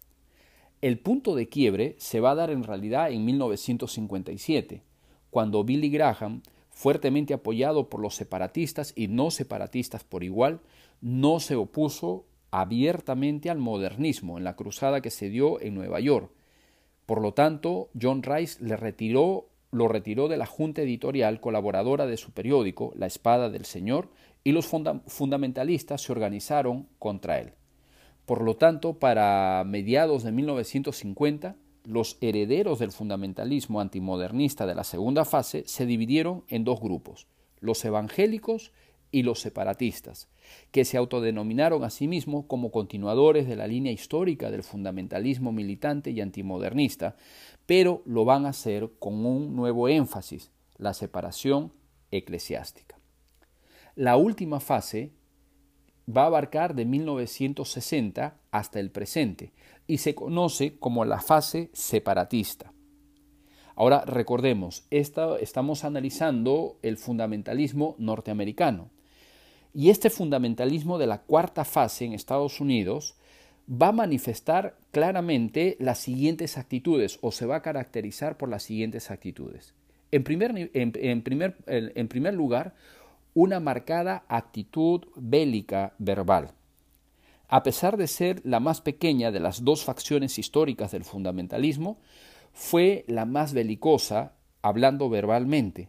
[0.85, 4.83] El punto de quiebre se va a dar en realidad en 1957,
[5.31, 10.61] cuando Billy Graham, fuertemente apoyado por los separatistas y no separatistas por igual,
[11.01, 16.31] no se opuso abiertamente al modernismo en la cruzada que se dio en Nueva York.
[17.07, 22.93] Por lo tanto, John Rice lo retiró de la junta editorial colaboradora de su periódico,
[22.95, 24.11] La Espada del Señor,
[24.45, 27.55] y los fundamentalistas se organizaron contra él.
[28.27, 35.25] Por lo tanto, para mediados de 1950, los herederos del fundamentalismo antimodernista de la segunda
[35.25, 37.27] fase se dividieron en dos grupos,
[37.61, 38.73] los evangélicos
[39.11, 40.29] y los separatistas,
[40.71, 46.11] que se autodenominaron a sí mismos como continuadores de la línea histórica del fundamentalismo militante
[46.11, 47.17] y antimodernista,
[47.67, 51.73] pero lo van a hacer con un nuevo énfasis, la separación
[52.11, 52.99] eclesiástica.
[53.95, 55.13] La última fase
[56.09, 59.53] va a abarcar de 1960 hasta el presente
[59.87, 62.73] y se conoce como la fase separatista.
[63.77, 68.91] Ahora recordemos, estamos analizando el fundamentalismo norteamericano
[69.73, 73.17] y este fundamentalismo de la cuarta fase en Estados Unidos
[73.71, 79.11] va a manifestar claramente las siguientes actitudes o se va a caracterizar por las siguientes
[79.11, 79.75] actitudes.
[80.13, 82.75] En primer, en primer, en primer lugar,
[83.35, 86.53] una marcada actitud bélica verbal.
[87.49, 91.99] A pesar de ser la más pequeña de las dos facciones históricas del fundamentalismo,
[92.53, 95.89] fue la más belicosa hablando verbalmente,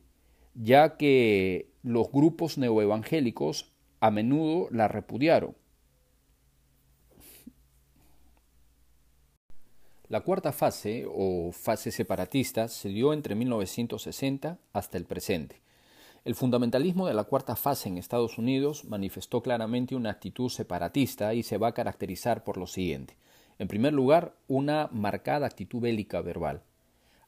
[0.55, 5.55] ya que los grupos neoevangélicos a menudo la repudiaron.
[10.07, 15.61] La cuarta fase, o fase separatista, se dio entre 1960 hasta el presente.
[16.25, 21.43] El fundamentalismo de la cuarta fase en Estados Unidos manifestó claramente una actitud separatista y
[21.43, 23.15] se va a caracterizar por lo siguiente.
[23.59, 26.63] En primer lugar, una marcada actitud bélica verbal.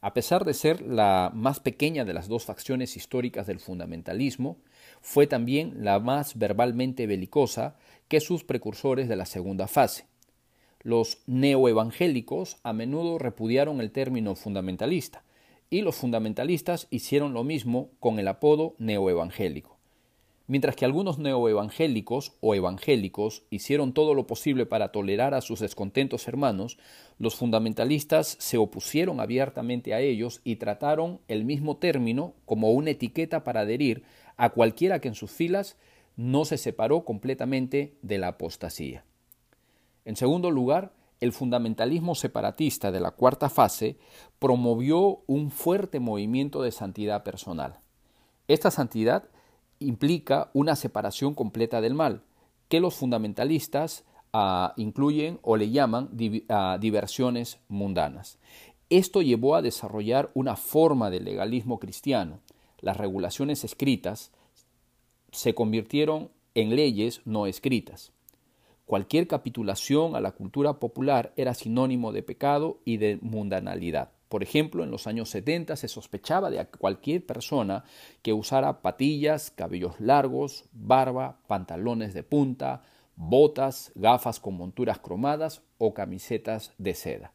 [0.02, 4.58] A pesar de ser la más pequeña de las dos facciones históricas del fundamentalismo,
[5.00, 7.76] fue también la más verbalmente belicosa
[8.08, 10.08] que sus precursores de la segunda fase.
[10.82, 15.22] Los neoevangélicos a menudo repudiaron el término fundamentalista,
[15.70, 19.78] y los fundamentalistas hicieron lo mismo con el apodo neoevangélico.
[20.50, 26.26] Mientras que algunos neoevangélicos o evangélicos hicieron todo lo posible para tolerar a sus descontentos
[26.30, 26.78] hermanos,
[27.20, 33.44] los fundamentalistas se opusieron abiertamente a ellos y trataron el mismo término como una etiqueta
[33.44, 34.04] para adherir
[34.38, 35.76] a cualquiera que en sus filas
[36.16, 39.04] no se separó completamente de la apostasía.
[40.06, 43.98] En segundo lugar, el fundamentalismo separatista de la cuarta fase
[44.40, 47.80] promovió un fuerte movimiento de santidad personal.
[48.48, 49.30] Esta santidad
[49.80, 52.24] implica una separación completa del mal,
[52.70, 56.10] que los fundamentalistas ah, incluyen o le llaman
[56.50, 58.38] ah, diversiones mundanas.
[58.90, 62.40] Esto llevó a desarrollar una forma de legalismo cristiano.
[62.80, 64.32] Las regulaciones escritas
[65.32, 68.14] se convirtieron en leyes no escritas.
[68.88, 74.12] Cualquier capitulación a la cultura popular era sinónimo de pecado y de mundanalidad.
[74.30, 77.84] Por ejemplo, en los años 70 se sospechaba de cualquier persona
[78.22, 82.84] que usara patillas, cabellos largos, barba, pantalones de punta,
[83.18, 87.34] botas, gafas con monturas cromadas o camisetas de seda.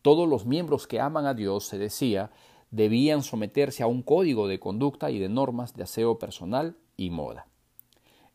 [0.00, 2.30] Todos los miembros que aman a Dios, se decía,
[2.70, 7.48] debían someterse a un código de conducta y de normas de aseo personal y moda.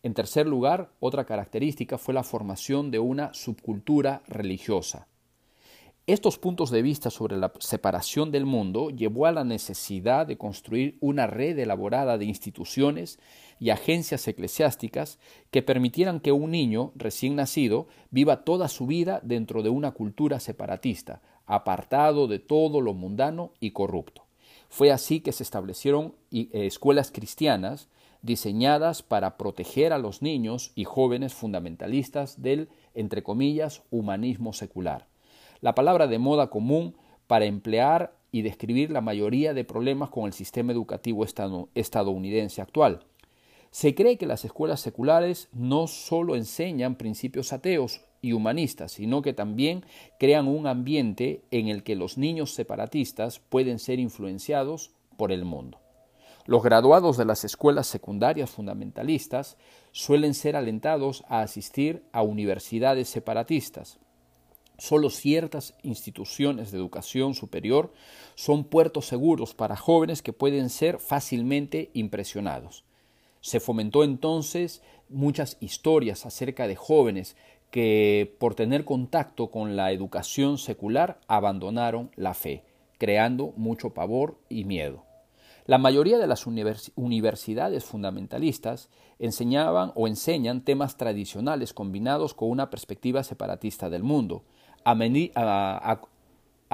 [0.03, 5.07] En tercer lugar, otra característica fue la formación de una subcultura religiosa.
[6.05, 10.97] Estos puntos de vista sobre la separación del mundo llevó a la necesidad de construir
[10.99, 13.17] una red elaborada de instituciones
[13.57, 19.63] y agencias eclesiásticas que permitieran que un niño recién nacido viva toda su vida dentro
[19.63, 24.25] de una cultura separatista, apartado de todo lo mundano y corrupto.
[24.67, 27.87] Fue así que se establecieron eh, escuelas cristianas
[28.23, 35.07] diseñadas para proteger a los niños y jóvenes fundamentalistas del, entre comillas, humanismo secular.
[35.62, 36.95] La palabra de moda común
[37.27, 41.25] para emplear y describir la mayoría de problemas con el sistema educativo
[41.75, 43.05] estadounidense actual.
[43.69, 49.33] Se cree que las escuelas seculares no solo enseñan principios ateos y humanistas, sino que
[49.33, 49.86] también
[50.17, 55.83] crean un ambiente en el que los niños separatistas pueden ser influenciados por el mundo.
[56.45, 59.56] Los graduados de las escuelas secundarias fundamentalistas
[59.93, 63.97] suelen ser alentados a asistir a universidades separatistas.
[64.77, 67.93] Solo ciertas instituciones de educación superior
[68.36, 72.84] son puertos seguros para jóvenes que pueden ser fácilmente impresionados.
[73.39, 77.38] Se fomentó entonces muchas historias acerca de jóvenes
[77.71, 82.65] que por tener contacto con la educación secular abandonaron la fe,
[82.97, 85.06] creando mucho pavor y miedo.
[85.65, 93.23] La mayoría de las universidades fundamentalistas enseñaban o enseñan temas tradicionales combinados con una perspectiva
[93.23, 94.43] separatista del mundo.
[94.84, 94.93] A,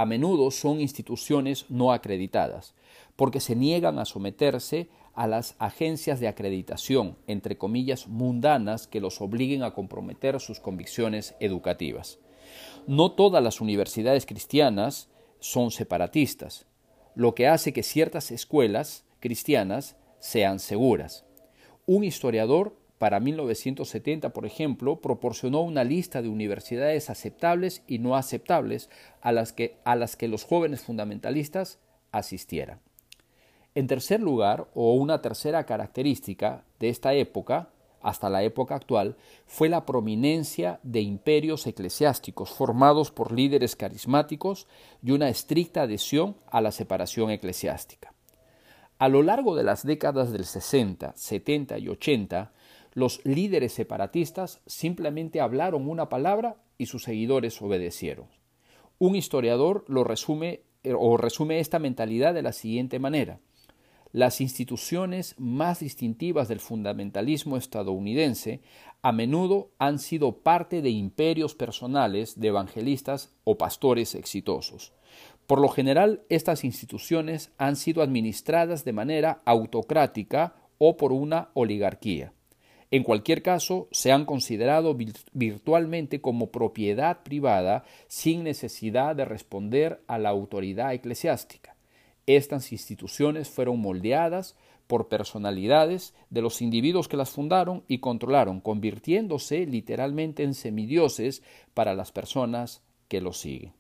[0.06, 2.73] menudo son instituciones no acreditadas,
[3.15, 9.21] porque se niegan a someterse a las agencias de acreditación, entre comillas, mundanas que los
[9.21, 12.17] obliguen a comprometer sus convicciones educativas.
[12.88, 16.65] No todas las universidades cristianas son separatistas
[17.19, 21.25] lo que hace que ciertas escuelas cristianas sean seguras.
[21.86, 28.89] Un historiador para 1970, por ejemplo, proporcionó una lista de universidades aceptables y no aceptables
[29.19, 31.79] a las que, a las que los jóvenes fundamentalistas
[32.13, 32.79] asistieran.
[33.75, 37.67] En tercer lugar, o una tercera característica de esta época,
[38.01, 44.67] hasta la época actual fue la prominencia de imperios eclesiásticos formados por líderes carismáticos
[45.03, 48.13] y una estricta adhesión a la separación eclesiástica.
[48.97, 52.51] A lo largo de las décadas del 60, 70 y 80,
[52.93, 58.27] los líderes separatistas simplemente hablaron una palabra y sus seguidores obedecieron.
[58.97, 60.63] Un historiador lo resume
[60.97, 63.39] o resume esta mentalidad de la siguiente manera:
[64.12, 68.62] las instituciones más distintivas del fundamentalismo estadounidense
[69.02, 74.93] a menudo han sido parte de imperios personales de evangelistas o pastores exitosos.
[75.45, 82.34] Por lo general, estas instituciones han sido administradas de manera autocrática o por una oligarquía.
[82.91, 84.98] En cualquier caso, se han considerado
[85.34, 91.68] virtualmente como propiedad privada sin necesidad de responder a la autoridad eclesiástica.
[92.30, 94.55] Estas instituciones fueron moldeadas
[94.86, 101.41] por personalidades de los individuos que las fundaron y controlaron, convirtiéndose literalmente en semidioses
[101.73, 103.73] para las personas que los siguen.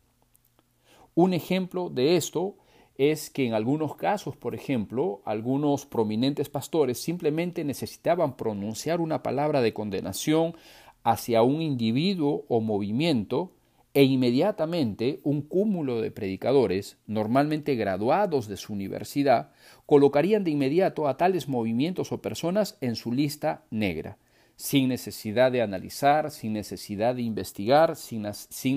[1.13, 2.55] Un ejemplo de esto
[2.95, 9.61] es que en algunos casos, por ejemplo, algunos prominentes pastores simplemente necesitaban pronunciar una palabra
[9.61, 10.55] de condenación
[11.03, 13.51] hacia un individuo o movimiento
[13.93, 19.51] e inmediatamente un cúmulo de predicadores, normalmente graduados de su universidad,
[19.85, 24.17] colocarían de inmediato a tales movimientos o personas en su lista negra,
[24.55, 28.21] sin necesidad de analizar, sin necesidad de investigar, sin,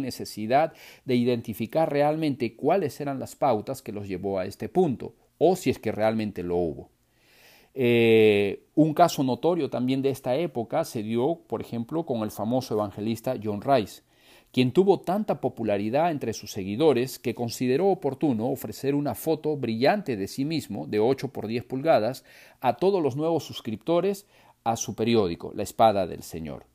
[0.00, 0.72] necesidad
[1.04, 5.70] de identificar realmente cuáles eran las pautas que los llevó a este punto, o si
[5.70, 6.90] es que realmente lo hubo.
[7.74, 12.74] Eh, un caso notorio también de esta época se dio, por ejemplo, con el famoso
[12.74, 14.02] evangelista John Rice,
[14.52, 20.28] quien tuvo tanta popularidad entre sus seguidores que consideró oportuno ofrecer una foto brillante de
[20.28, 22.22] sí mismo, de 8 por 10 pulgadas,
[22.60, 24.26] a todos los nuevos suscriptores
[24.62, 26.66] a su periódico, La Espada del Señor.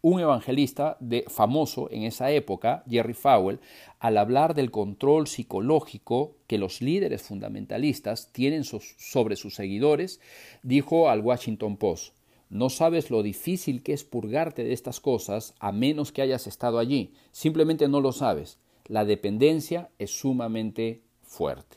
[0.00, 3.60] Un evangelista de, famoso en esa época, Jerry Fowell,
[3.98, 10.20] al hablar del control psicológico que los líderes fundamentalistas tienen sobre sus seguidores,
[10.62, 12.14] dijo al Washington Post,
[12.50, 16.78] no sabes lo difícil que es purgarte de estas cosas a menos que hayas estado
[16.78, 18.58] allí, simplemente no lo sabes.
[18.86, 21.76] La dependencia es sumamente fuerte.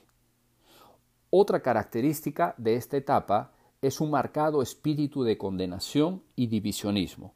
[1.30, 7.34] Otra característica de esta etapa es un marcado espíritu de condenación y divisionismo.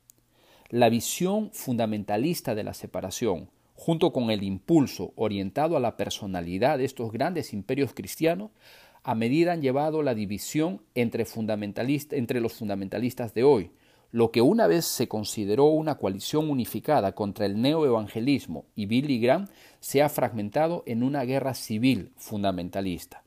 [0.70, 6.86] La visión fundamentalista de la separación, junto con el impulso orientado a la personalidad de
[6.86, 8.52] estos grandes imperios cristianos,
[9.08, 11.28] a medida han llevado la división entre,
[12.10, 13.70] entre los fundamentalistas de hoy,
[14.12, 19.46] lo que una vez se consideró una coalición unificada contra el neoevangelismo y Billy Graham
[19.80, 23.25] se ha fragmentado en una guerra civil fundamentalista.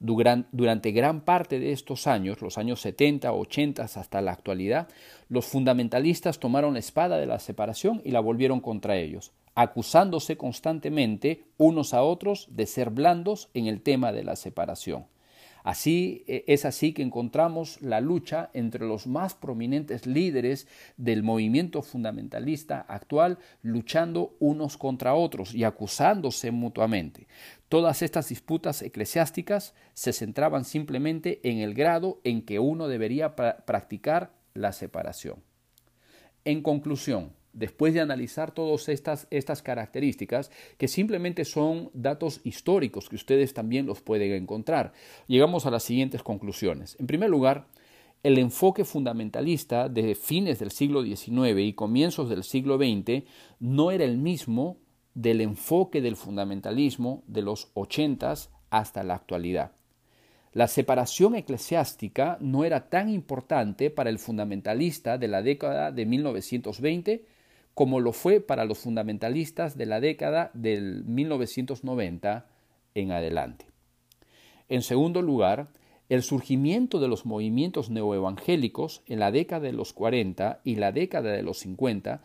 [0.00, 4.88] Durante gran parte de estos años, los años 70, 80 hasta la actualidad,
[5.28, 11.44] los fundamentalistas tomaron la espada de la separación y la volvieron contra ellos, acusándose constantemente
[11.56, 15.06] unos a otros de ser blandos en el tema de la separación.
[15.64, 21.82] Así e, es así que encontramos la lucha entre los más prominentes líderes del movimiento
[21.82, 27.26] fundamentalista actual luchando unos contra otros y acusándose mutuamente.
[27.68, 34.32] Todas estas disputas eclesiásticas se centraban simplemente en el grado en que uno debería practicar
[34.54, 35.42] la separación.
[36.46, 43.16] En conclusión, después de analizar todas estas, estas características, que simplemente son datos históricos que
[43.16, 44.92] ustedes también los pueden encontrar,
[45.26, 46.96] llegamos a las siguientes conclusiones.
[46.98, 47.66] En primer lugar,
[48.22, 53.24] el enfoque fundamentalista de fines del siglo XIX y comienzos del siglo XX
[53.60, 54.78] no era el mismo
[55.14, 59.72] del enfoque del fundamentalismo de los ochentas hasta la actualidad.
[60.52, 67.24] La separación eclesiástica no era tan importante para el fundamentalista de la década de 1920
[67.74, 72.46] como lo fue para los fundamentalistas de la década del 1990
[72.96, 73.66] en adelante.
[74.68, 75.68] En segundo lugar,
[76.08, 81.30] el surgimiento de los movimientos neoevangélicos en la década de los 40 y la década
[81.30, 82.20] de los 50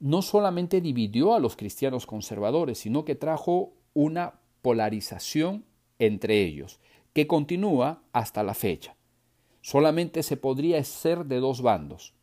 [0.00, 5.64] no solamente dividió a los cristianos conservadores, sino que trajo una polarización
[5.98, 6.80] entre ellos,
[7.12, 8.94] que continúa hasta la fecha.
[9.60, 12.14] Solamente se podría ser de dos bandos,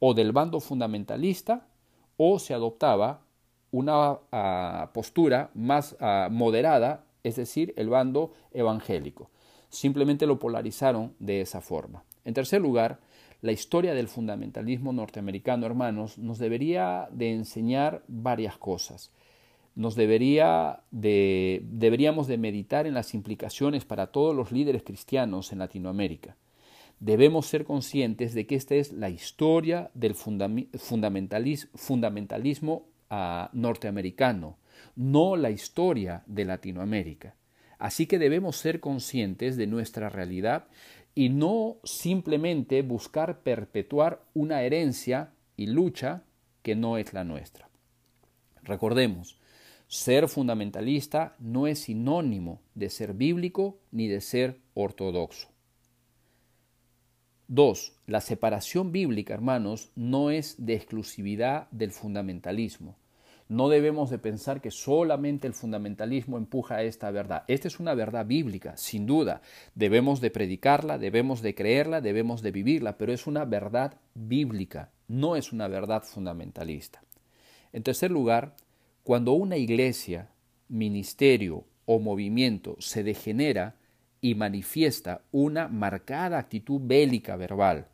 [0.00, 1.68] o del bando fundamentalista,
[2.16, 3.22] o se adoptaba
[3.70, 9.30] una ah, postura más ah, moderada, es decir, el bando evangélico.
[9.68, 12.04] Simplemente lo polarizaron de esa forma.
[12.24, 13.00] En tercer lugar,
[13.42, 19.12] la historia del fundamentalismo norteamericano, hermanos, nos debería de enseñar varias cosas
[19.74, 25.58] nos debería de, deberíamos de meditar en las implicaciones para todos los líderes cristianos en
[25.58, 26.36] Latinoamérica.
[26.98, 34.58] Debemos ser conscientes de que esta es la historia del fundamentalismo, ah, norteamericano,
[34.96, 37.36] no la historia de Latinoamérica.
[37.78, 40.66] Así que debemos ser conscientes de nuestra realidad
[41.20, 46.22] y no simplemente buscar perpetuar una herencia y lucha
[46.62, 47.68] que no es la nuestra.
[48.62, 49.38] Recordemos,
[49.86, 55.48] ser fundamentalista no es sinónimo de ser bíblico ni de ser ortodoxo.
[57.48, 62.96] Dos, la separación bíblica, hermanos, no es de exclusividad del fundamentalismo.
[63.50, 67.42] No debemos de pensar que solamente el fundamentalismo empuja a esta verdad.
[67.48, 69.42] Esta es una verdad bíblica, sin duda.
[69.74, 75.34] Debemos de predicarla, debemos de creerla, debemos de vivirla, pero es una verdad bíblica, no
[75.34, 77.02] es una verdad fundamentalista.
[77.72, 78.54] En tercer lugar,
[79.02, 80.30] cuando una iglesia,
[80.68, 83.74] ministerio o movimiento se degenera
[84.20, 87.88] y manifiesta una marcada actitud bélica verbal,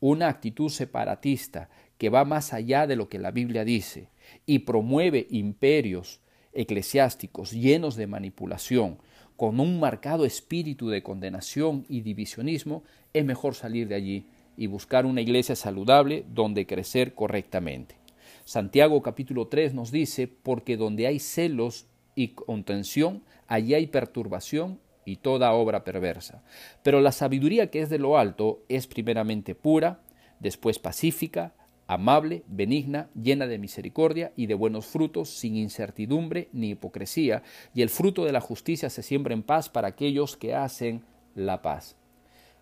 [0.00, 4.08] una actitud separatista que va más allá de lo que la Biblia dice
[4.46, 6.20] y promueve imperios
[6.52, 8.98] eclesiásticos llenos de manipulación,
[9.36, 15.04] con un marcado espíritu de condenación y divisionismo, es mejor salir de allí y buscar
[15.04, 17.96] una iglesia saludable donde crecer correctamente.
[18.44, 25.16] Santiago capítulo 3 nos dice, porque donde hay celos y contención, allí hay perturbación y
[25.16, 26.42] toda obra perversa.
[26.82, 30.00] Pero la sabiduría que es de lo alto es primeramente pura,
[30.40, 31.54] después pacífica,
[31.86, 37.42] amable, benigna, llena de misericordia y de buenos frutos, sin incertidumbre ni hipocresía,
[37.74, 41.62] y el fruto de la justicia se siembra en paz para aquellos que hacen la
[41.62, 41.96] paz.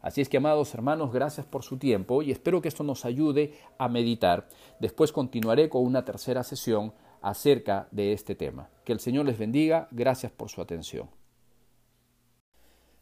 [0.03, 3.55] Así es que, amados hermanos, gracias por su tiempo y espero que esto nos ayude
[3.79, 4.49] a meditar.
[4.79, 8.69] Después continuaré con una tercera sesión acerca de este tema.
[8.85, 9.89] Que el Señor les bendiga.
[9.93, 11.09] Gracias por su atención.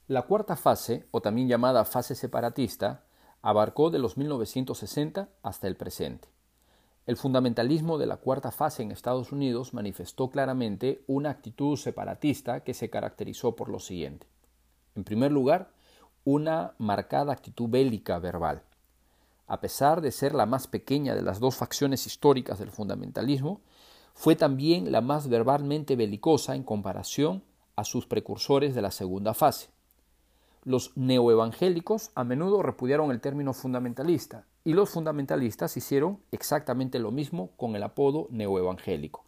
[0.07, 3.05] La cuarta fase, o también llamada fase separatista,
[3.43, 6.28] abarcó de los 1960 hasta el presente.
[7.05, 12.74] El fundamentalismo de la cuarta fase en Estados Unidos manifestó claramente una actitud separatista que
[12.74, 14.28] se caracterizó por lo siguiente.
[14.95, 15.72] En primer lugar,
[16.24, 18.62] una marcada actitud bélica verbal.
[19.49, 23.61] A pesar de ser la más pequeña de las dos facciones históricas del fundamentalismo,
[24.14, 27.43] fue también la más verbalmente belicosa en comparación
[27.74, 29.70] a sus precursores de la segunda fase.
[30.65, 37.51] Los neoevangélicos a menudo repudiaron el término fundamentalista y los fundamentalistas hicieron exactamente lo mismo
[37.57, 39.25] con el apodo neoevangélico.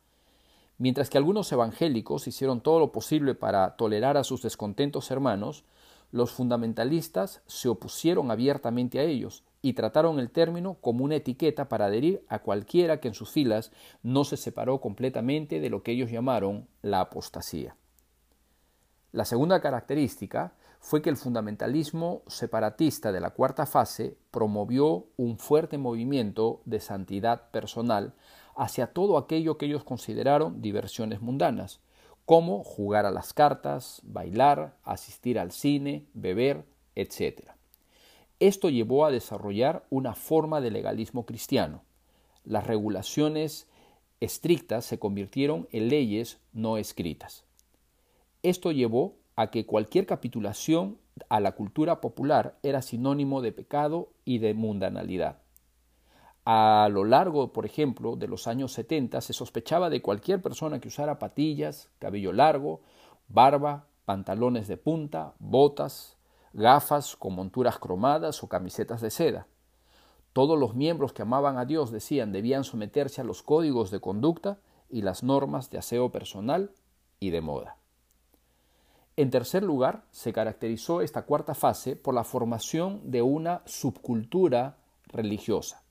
[0.79, 5.65] Mientras que algunos evangélicos hicieron todo lo posible para tolerar a sus descontentos hermanos,
[6.13, 11.87] los fundamentalistas se opusieron abiertamente a ellos y trataron el término como una etiqueta para
[11.87, 13.73] adherir a cualquiera que en sus filas
[14.05, 17.77] no se separó completamente de lo que ellos llamaron la apostasía.
[19.11, 20.55] La segunda característica
[20.85, 27.51] fue que el fundamentalismo separatista de la cuarta fase promovió un fuerte movimiento de santidad
[27.51, 28.13] personal
[28.55, 31.81] hacia todo aquello que ellos consideraron diversiones mundanas,
[32.27, 36.67] como jugar a las cartas, bailar, asistir al cine, beber,
[36.97, 37.53] etc.
[38.39, 41.81] Esto llevó a desarrollar una forma de legalismo cristiano.
[42.45, 43.69] Las regulaciones
[44.21, 47.45] estrictas se convirtieron en leyes no escritas.
[48.43, 54.39] Esto llevó a que cualquier capitulación a la cultura popular era sinónimo de pecado y
[54.39, 55.39] de mundanalidad.
[56.45, 60.89] A lo largo, por ejemplo, de los años 70 se sospechaba de cualquier persona que
[60.89, 62.83] usara patillas, cabello largo,
[63.29, 66.19] barba, pantalones de punta, botas,
[66.53, 69.47] gafas con monturas cromadas o camisetas de seda.
[70.35, 74.59] Todos los miembros que amaban a Dios decían debían someterse a los códigos de conducta
[74.91, 76.73] y las normas de aseo personal
[77.21, 77.77] y de moda.
[79.17, 85.85] En tercer lugar, se caracterizó esta cuarta fase por la formación de una subcultura religiosa.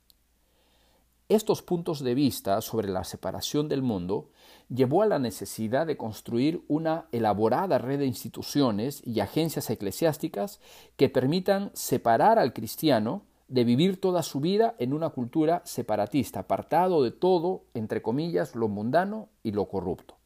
[1.30, 4.30] Estos puntos de vista sobre la separación del mundo
[4.68, 10.60] llevó a la necesidad de construir una elaborada red de instituciones y agencias eclesiásticas
[10.98, 17.04] que permitan separar al cristiano de vivir toda su vida en una cultura separatista, apartado
[17.04, 20.18] de todo, entre comillas, lo mundano y lo corrupto.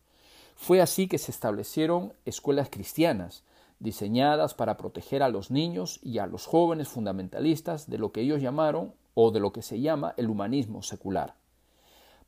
[0.57, 3.43] Fue así que se establecieron escuelas cristianas,
[3.79, 8.41] diseñadas para proteger a los niños y a los jóvenes fundamentalistas de lo que ellos
[8.41, 11.35] llamaron o de lo que se llama el humanismo secular,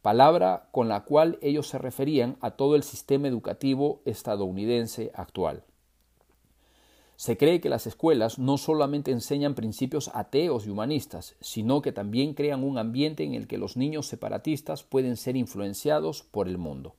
[0.04, 5.64] palabra con la cual ellos se referían a todo el sistema educativo estadounidense actual.
[7.16, 12.36] Se cree que las escuelas no solamente enseñan principios ateos y humanistas, sino que también
[12.36, 16.96] crean un ambiente en el que los niños separatistas pueden ser influenciados por el mundo.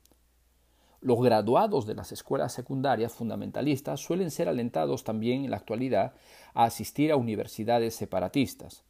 [1.02, 6.12] Los graduados de las escuelas secundarias fundamentalistas suelen ser alentados también en la actualidad
[6.52, 8.84] a asistir a universidades separatistas.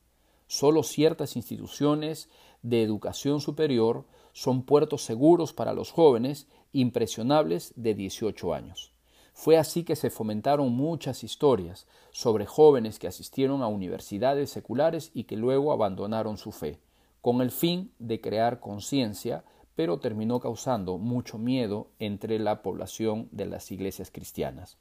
[0.49, 2.29] Solo ciertas instituciones
[2.63, 8.93] de educación superior son puertos seguros para los jóvenes impresionables de 18 años.
[9.33, 15.25] Fue así que se fomentaron muchas historias sobre jóvenes que asistieron a universidades seculares y
[15.25, 16.81] que luego abandonaron su fe,
[17.21, 19.45] con el fin de crear conciencia
[19.81, 24.77] pero terminó causando mucho miedo entre la población de las iglesias cristianas.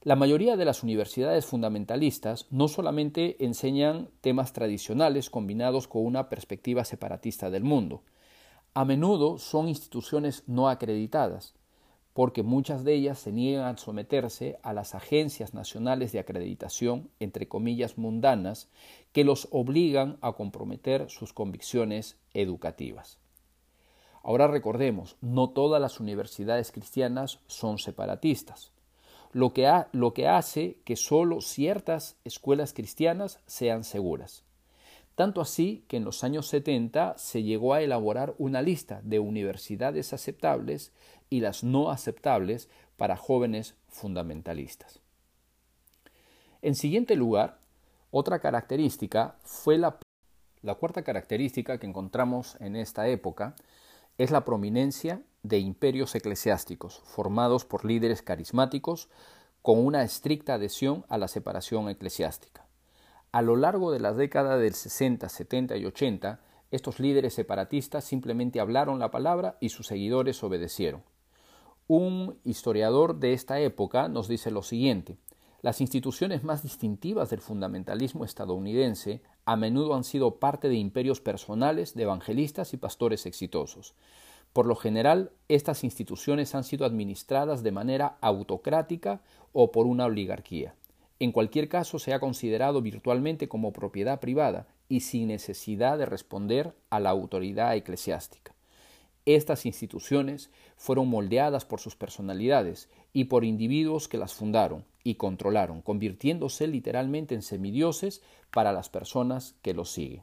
[0.00, 6.86] La mayoría de las universidades fundamentalistas no solamente enseñan temas tradicionales combinados con una perspectiva
[6.86, 8.02] separatista del mundo,
[8.72, 11.52] a menudo son instituciones no acreditadas,
[12.14, 17.48] porque muchas de ellas se niegan a someterse a las agencias nacionales de acreditación, entre
[17.48, 18.70] comillas, mundanas,
[19.12, 23.20] que los obligan a comprometer sus convicciones educativas.
[24.22, 28.70] Ahora recordemos, no todas las universidades cristianas son separatistas,
[29.32, 29.66] lo que,
[30.26, 34.44] hace que solo ciertas escuelas cristianas sean seguras.
[35.14, 40.12] Tanto así que en los años 70 se llegó a elaborar una lista de universidades
[40.12, 40.92] aceptables
[41.28, 45.00] y las no aceptables para jóvenes fundamentalistas.
[46.62, 47.58] En siguiente lugar,
[48.10, 49.98] otra característica fue la,
[50.62, 53.54] la cuarta característica que encontramos en esta época
[54.18, 59.08] es la prominencia de imperios eclesiásticos formados por líderes carismáticos
[59.62, 62.66] con una estricta adhesión a la separación eclesiástica.
[63.32, 66.40] A lo largo de las décadas del 60, 70 y 80,
[66.70, 71.02] estos líderes separatistas simplemente hablaron la palabra y sus seguidores obedecieron.
[71.86, 75.18] Un historiador de esta época nos dice lo siguiente,
[75.62, 81.94] Las instituciones más distintivas del fundamentalismo estadounidense a menudo han sido parte de imperios personales
[81.94, 83.94] de evangelistas y pastores exitosos.
[84.54, 89.20] Por lo general, estas instituciones han sido administradas de manera autocrática
[89.52, 90.74] o por una oligarquía.
[91.18, 96.74] En cualquier caso, se ha considerado virtualmente como propiedad privada y sin necesidad de responder
[96.88, 98.54] a la autoridad eclesiástica.
[99.26, 100.48] Estas instituciones
[100.78, 107.34] fueron moldeadas por sus personalidades y por individuos que las fundaron y controlaron, convirtiéndose literalmente
[107.34, 108.22] en semidioses
[108.52, 110.22] para las personas que los siguen.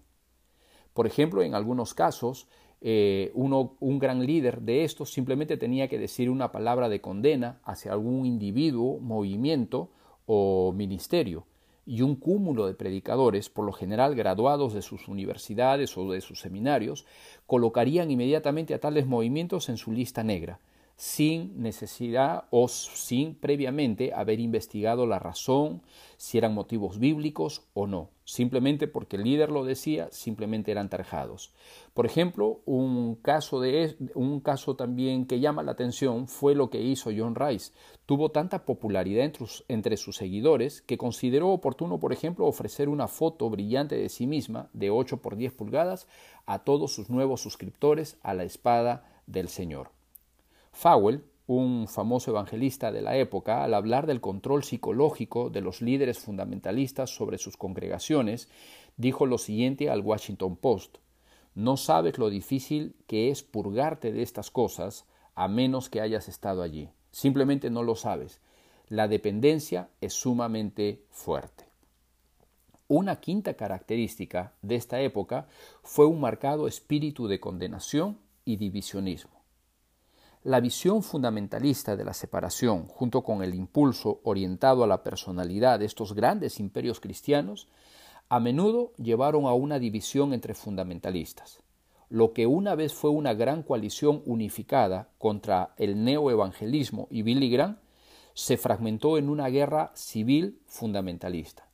[0.94, 2.48] Por ejemplo, en algunos casos,
[2.82, 7.60] eh, uno, un gran líder de estos simplemente tenía que decir una palabra de condena
[7.64, 9.90] hacia algún individuo, movimiento
[10.26, 11.46] o ministerio,
[11.88, 16.42] y un cúmulo de predicadores, por lo general graduados de sus universidades o de sus
[16.42, 17.06] seminarios,
[17.46, 20.60] colocarían inmediatamente a tales movimientos en su lista negra,
[20.98, 25.84] sin necesidad o sin previamente haber investigado la razón,
[26.18, 28.10] si eran motivos bíblicos o no.
[28.26, 31.54] Simplemente porque el líder lo decía, simplemente eran tarjados.
[31.94, 36.82] Por ejemplo, un caso, de, un caso también que llama la atención fue lo que
[36.82, 37.74] hizo John Rice.
[38.08, 43.52] Tuvo tanta popularidad entre, entre sus seguidores que consideró oportuno, por ejemplo, ofrecer una foto
[43.52, 46.08] brillante de sí misma de 8 por 10 pulgadas
[46.48, 49.97] a todos sus nuevos suscriptores a la espada del Señor.
[50.80, 56.20] Fowell, un famoso evangelista de la época, al hablar del control psicológico de los líderes
[56.20, 58.48] fundamentalistas sobre sus congregaciones,
[58.96, 61.00] dijo lo siguiente al Washington Post
[61.56, 66.62] No sabes lo difícil que es purgarte de estas cosas a menos que hayas estado
[66.62, 66.92] allí.
[67.10, 68.40] Simplemente no lo sabes.
[68.88, 71.66] La dependencia es sumamente fuerte.
[72.88, 75.48] Una quinta característica de esta época
[75.82, 79.37] fue un marcado espíritu de condenación y divisionismo.
[80.48, 85.86] La visión fundamentalista de la separación, junto con el impulso orientado a la personalidad de
[85.86, 87.68] estos grandes imperios cristianos,
[88.30, 91.60] a menudo llevaron a una división entre fundamentalistas.
[92.08, 97.80] Lo que una vez fue una gran coalición unificada contra el neoevangelismo y Billy Graham,
[98.34, 101.67] se fragmentó en una guerra civil fundamentalista.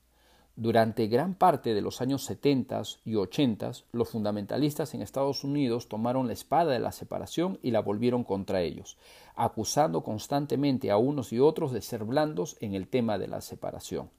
[0.55, 6.27] Durante gran parte de los años 70 y 80, los fundamentalistas en Estados Unidos tomaron
[6.27, 8.99] la espada de la separación y la volvieron contra ellos,
[9.33, 14.11] acusando constantemente a unos y otros de ser blandos en el tema de la separación.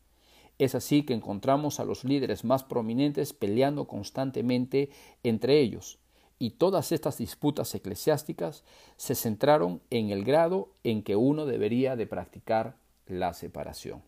[0.59, 4.91] Es así que encontramos a los líderes más prominentes peleando constantemente
[5.23, 6.01] entre ellos,
[6.41, 8.65] y todas estas disputas eclesiásticas
[8.97, 12.75] se centraron en el grado en que uno debería de practicar
[13.07, 14.03] la separación.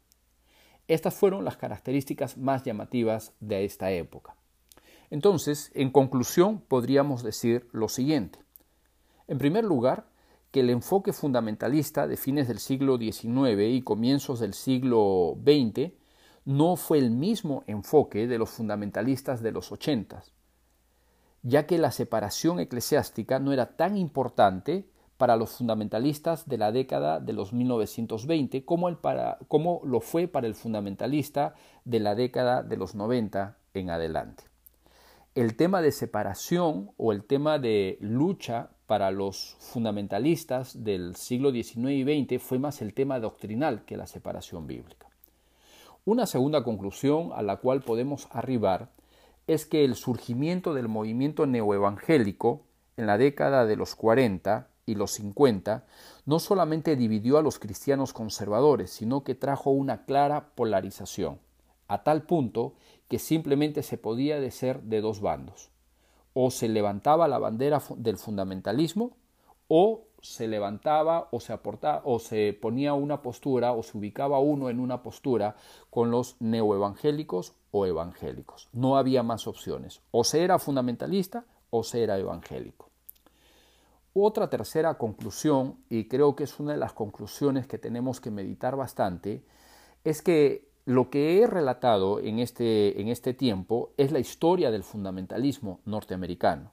[0.88, 4.36] Estas fueron las características más llamativas de esta época.
[5.10, 8.38] Entonces, en conclusión, podríamos decir lo siguiente.
[9.28, 10.08] En primer lugar,
[10.50, 15.92] que el enfoque fundamentalista de fines del siglo XIX y comienzos del siglo XX
[16.44, 20.32] no fue el mismo enfoque de los fundamentalistas de los ochentas,
[21.42, 27.20] ya que la separación eclesiástica no era tan importante para los fundamentalistas de la década
[27.20, 31.54] de los 1920 como, el para, como lo fue para el fundamentalista
[31.84, 34.44] de la década de los 90 en adelante.
[35.34, 41.90] El tema de separación o el tema de lucha para los fundamentalistas del siglo XIX
[41.90, 45.08] y XX fue más el tema doctrinal que la separación bíblica.
[46.04, 48.90] Una segunda conclusión a la cual podemos arribar
[49.46, 52.62] es que el surgimiento del movimiento neoevangélico
[52.96, 55.84] en la década de los 40 y los 50
[56.24, 61.40] no solamente dividió a los cristianos conservadores, sino que trajo una clara polarización,
[61.88, 62.74] a tal punto
[63.08, 65.70] que simplemente se podía decir de dos bandos.
[66.32, 69.16] O se levantaba la bandera del fundamentalismo,
[69.68, 74.70] o se levantaba o se aportaba o se ponía una postura o se ubicaba uno
[74.70, 75.56] en una postura
[75.90, 78.68] con los neoevangélicos o evangélicos.
[78.72, 80.02] No había más opciones.
[80.10, 82.85] O se era fundamentalista o se era evangélico.
[84.18, 88.74] Otra tercera conclusión, y creo que es una de las conclusiones que tenemos que meditar
[88.74, 89.44] bastante,
[90.04, 94.84] es que lo que he relatado en este, en este tiempo es la historia del
[94.84, 96.70] fundamentalismo norteamericano.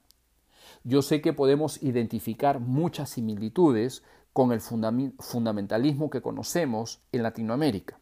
[0.84, 7.98] Yo sé que podemos identificar muchas similitudes con el fundamentalismo que conocemos en Latinoamérica,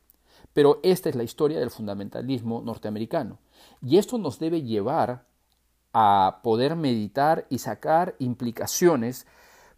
[0.52, 3.38] pero esta es la historia del fundamentalismo norteamericano.
[3.84, 5.24] Y esto nos debe llevar
[5.92, 9.26] a poder meditar y sacar implicaciones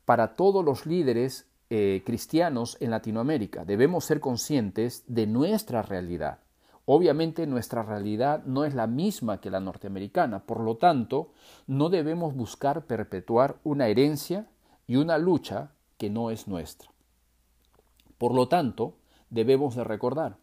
[0.05, 3.65] para todos los líderes eh, cristianos en Latinoamérica.
[3.65, 6.39] Debemos ser conscientes de nuestra realidad.
[6.87, 11.33] Obviamente nuestra realidad no es la misma que la norteamericana, por lo tanto,
[11.67, 14.47] no debemos buscar perpetuar una herencia
[14.87, 16.91] y una lucha que no es nuestra.
[18.19, 18.99] Por lo tanto,
[19.31, 20.37] debemos de recordar,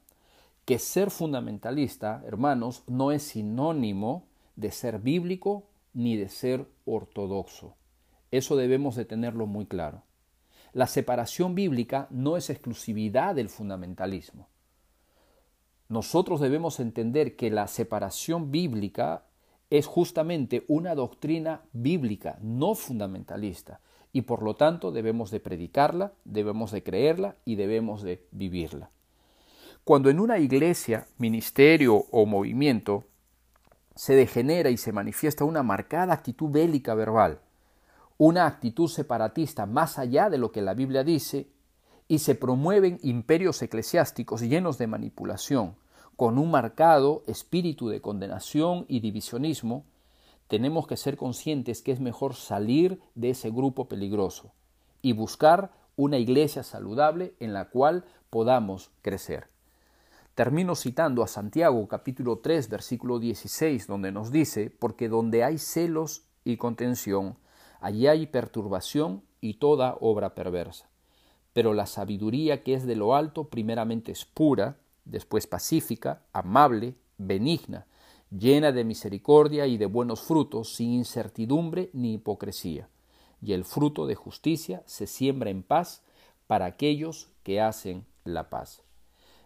[0.66, 4.26] que ser fundamentalista, hermanos, no es sinónimo
[4.56, 7.76] de ser bíblico ni de ser ortodoxo.
[8.32, 10.04] Eso debemos de tenerlo muy claro.
[10.74, 14.48] La separación bíblica no es exclusividad del fundamentalismo.
[15.90, 19.26] Nosotros debemos entender que la separación bíblica
[19.70, 23.82] es justamente una doctrina bíblica, no fundamentalista,
[24.14, 28.92] y por lo tanto debemos de predicarla, debemos de creerla y debemos de vivirla.
[29.84, 33.06] Cuando en una iglesia, ministerio o movimiento
[34.02, 37.40] se degenera y se manifiesta una marcada actitud bélica verbal,
[38.18, 41.52] una actitud separatista más allá de lo que la Biblia dice,
[42.08, 45.76] y se promueven imperios eclesiásticos llenos de manipulación,
[46.16, 49.86] con un marcado espíritu de condenación y divisionismo,
[50.48, 54.52] tenemos que ser conscientes que es mejor salir de ese grupo peligroso
[55.04, 59.52] y buscar una iglesia saludable en la cual podamos crecer.
[60.42, 66.24] Termino citando a Santiago capítulo 3 versículo 16 donde nos dice, porque donde hay celos
[66.44, 67.38] y contención,
[67.80, 70.90] allí hay perturbación y toda obra perversa.
[71.54, 77.86] Pero la sabiduría que es de lo alto primeramente es pura, después pacífica, amable, benigna,
[78.32, 82.90] llena de misericordia y de buenos frutos, sin incertidumbre ni hipocresía.
[83.44, 86.02] Y el fruto de justicia se siembra en paz
[86.48, 88.82] para aquellos que hacen la paz.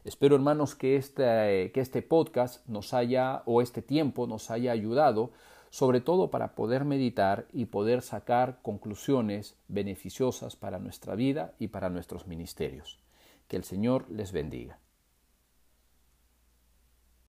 [0.06, 5.32] Espero, hermanos, que este, que este podcast nos haya, o este tiempo nos haya ayudado,
[5.72, 11.89] sobre todo para poder meditar y poder sacar conclusiones beneficiosas para nuestra vida y para
[11.89, 12.99] nuestros ministerios.
[13.47, 14.78] Que el Señor les bendiga.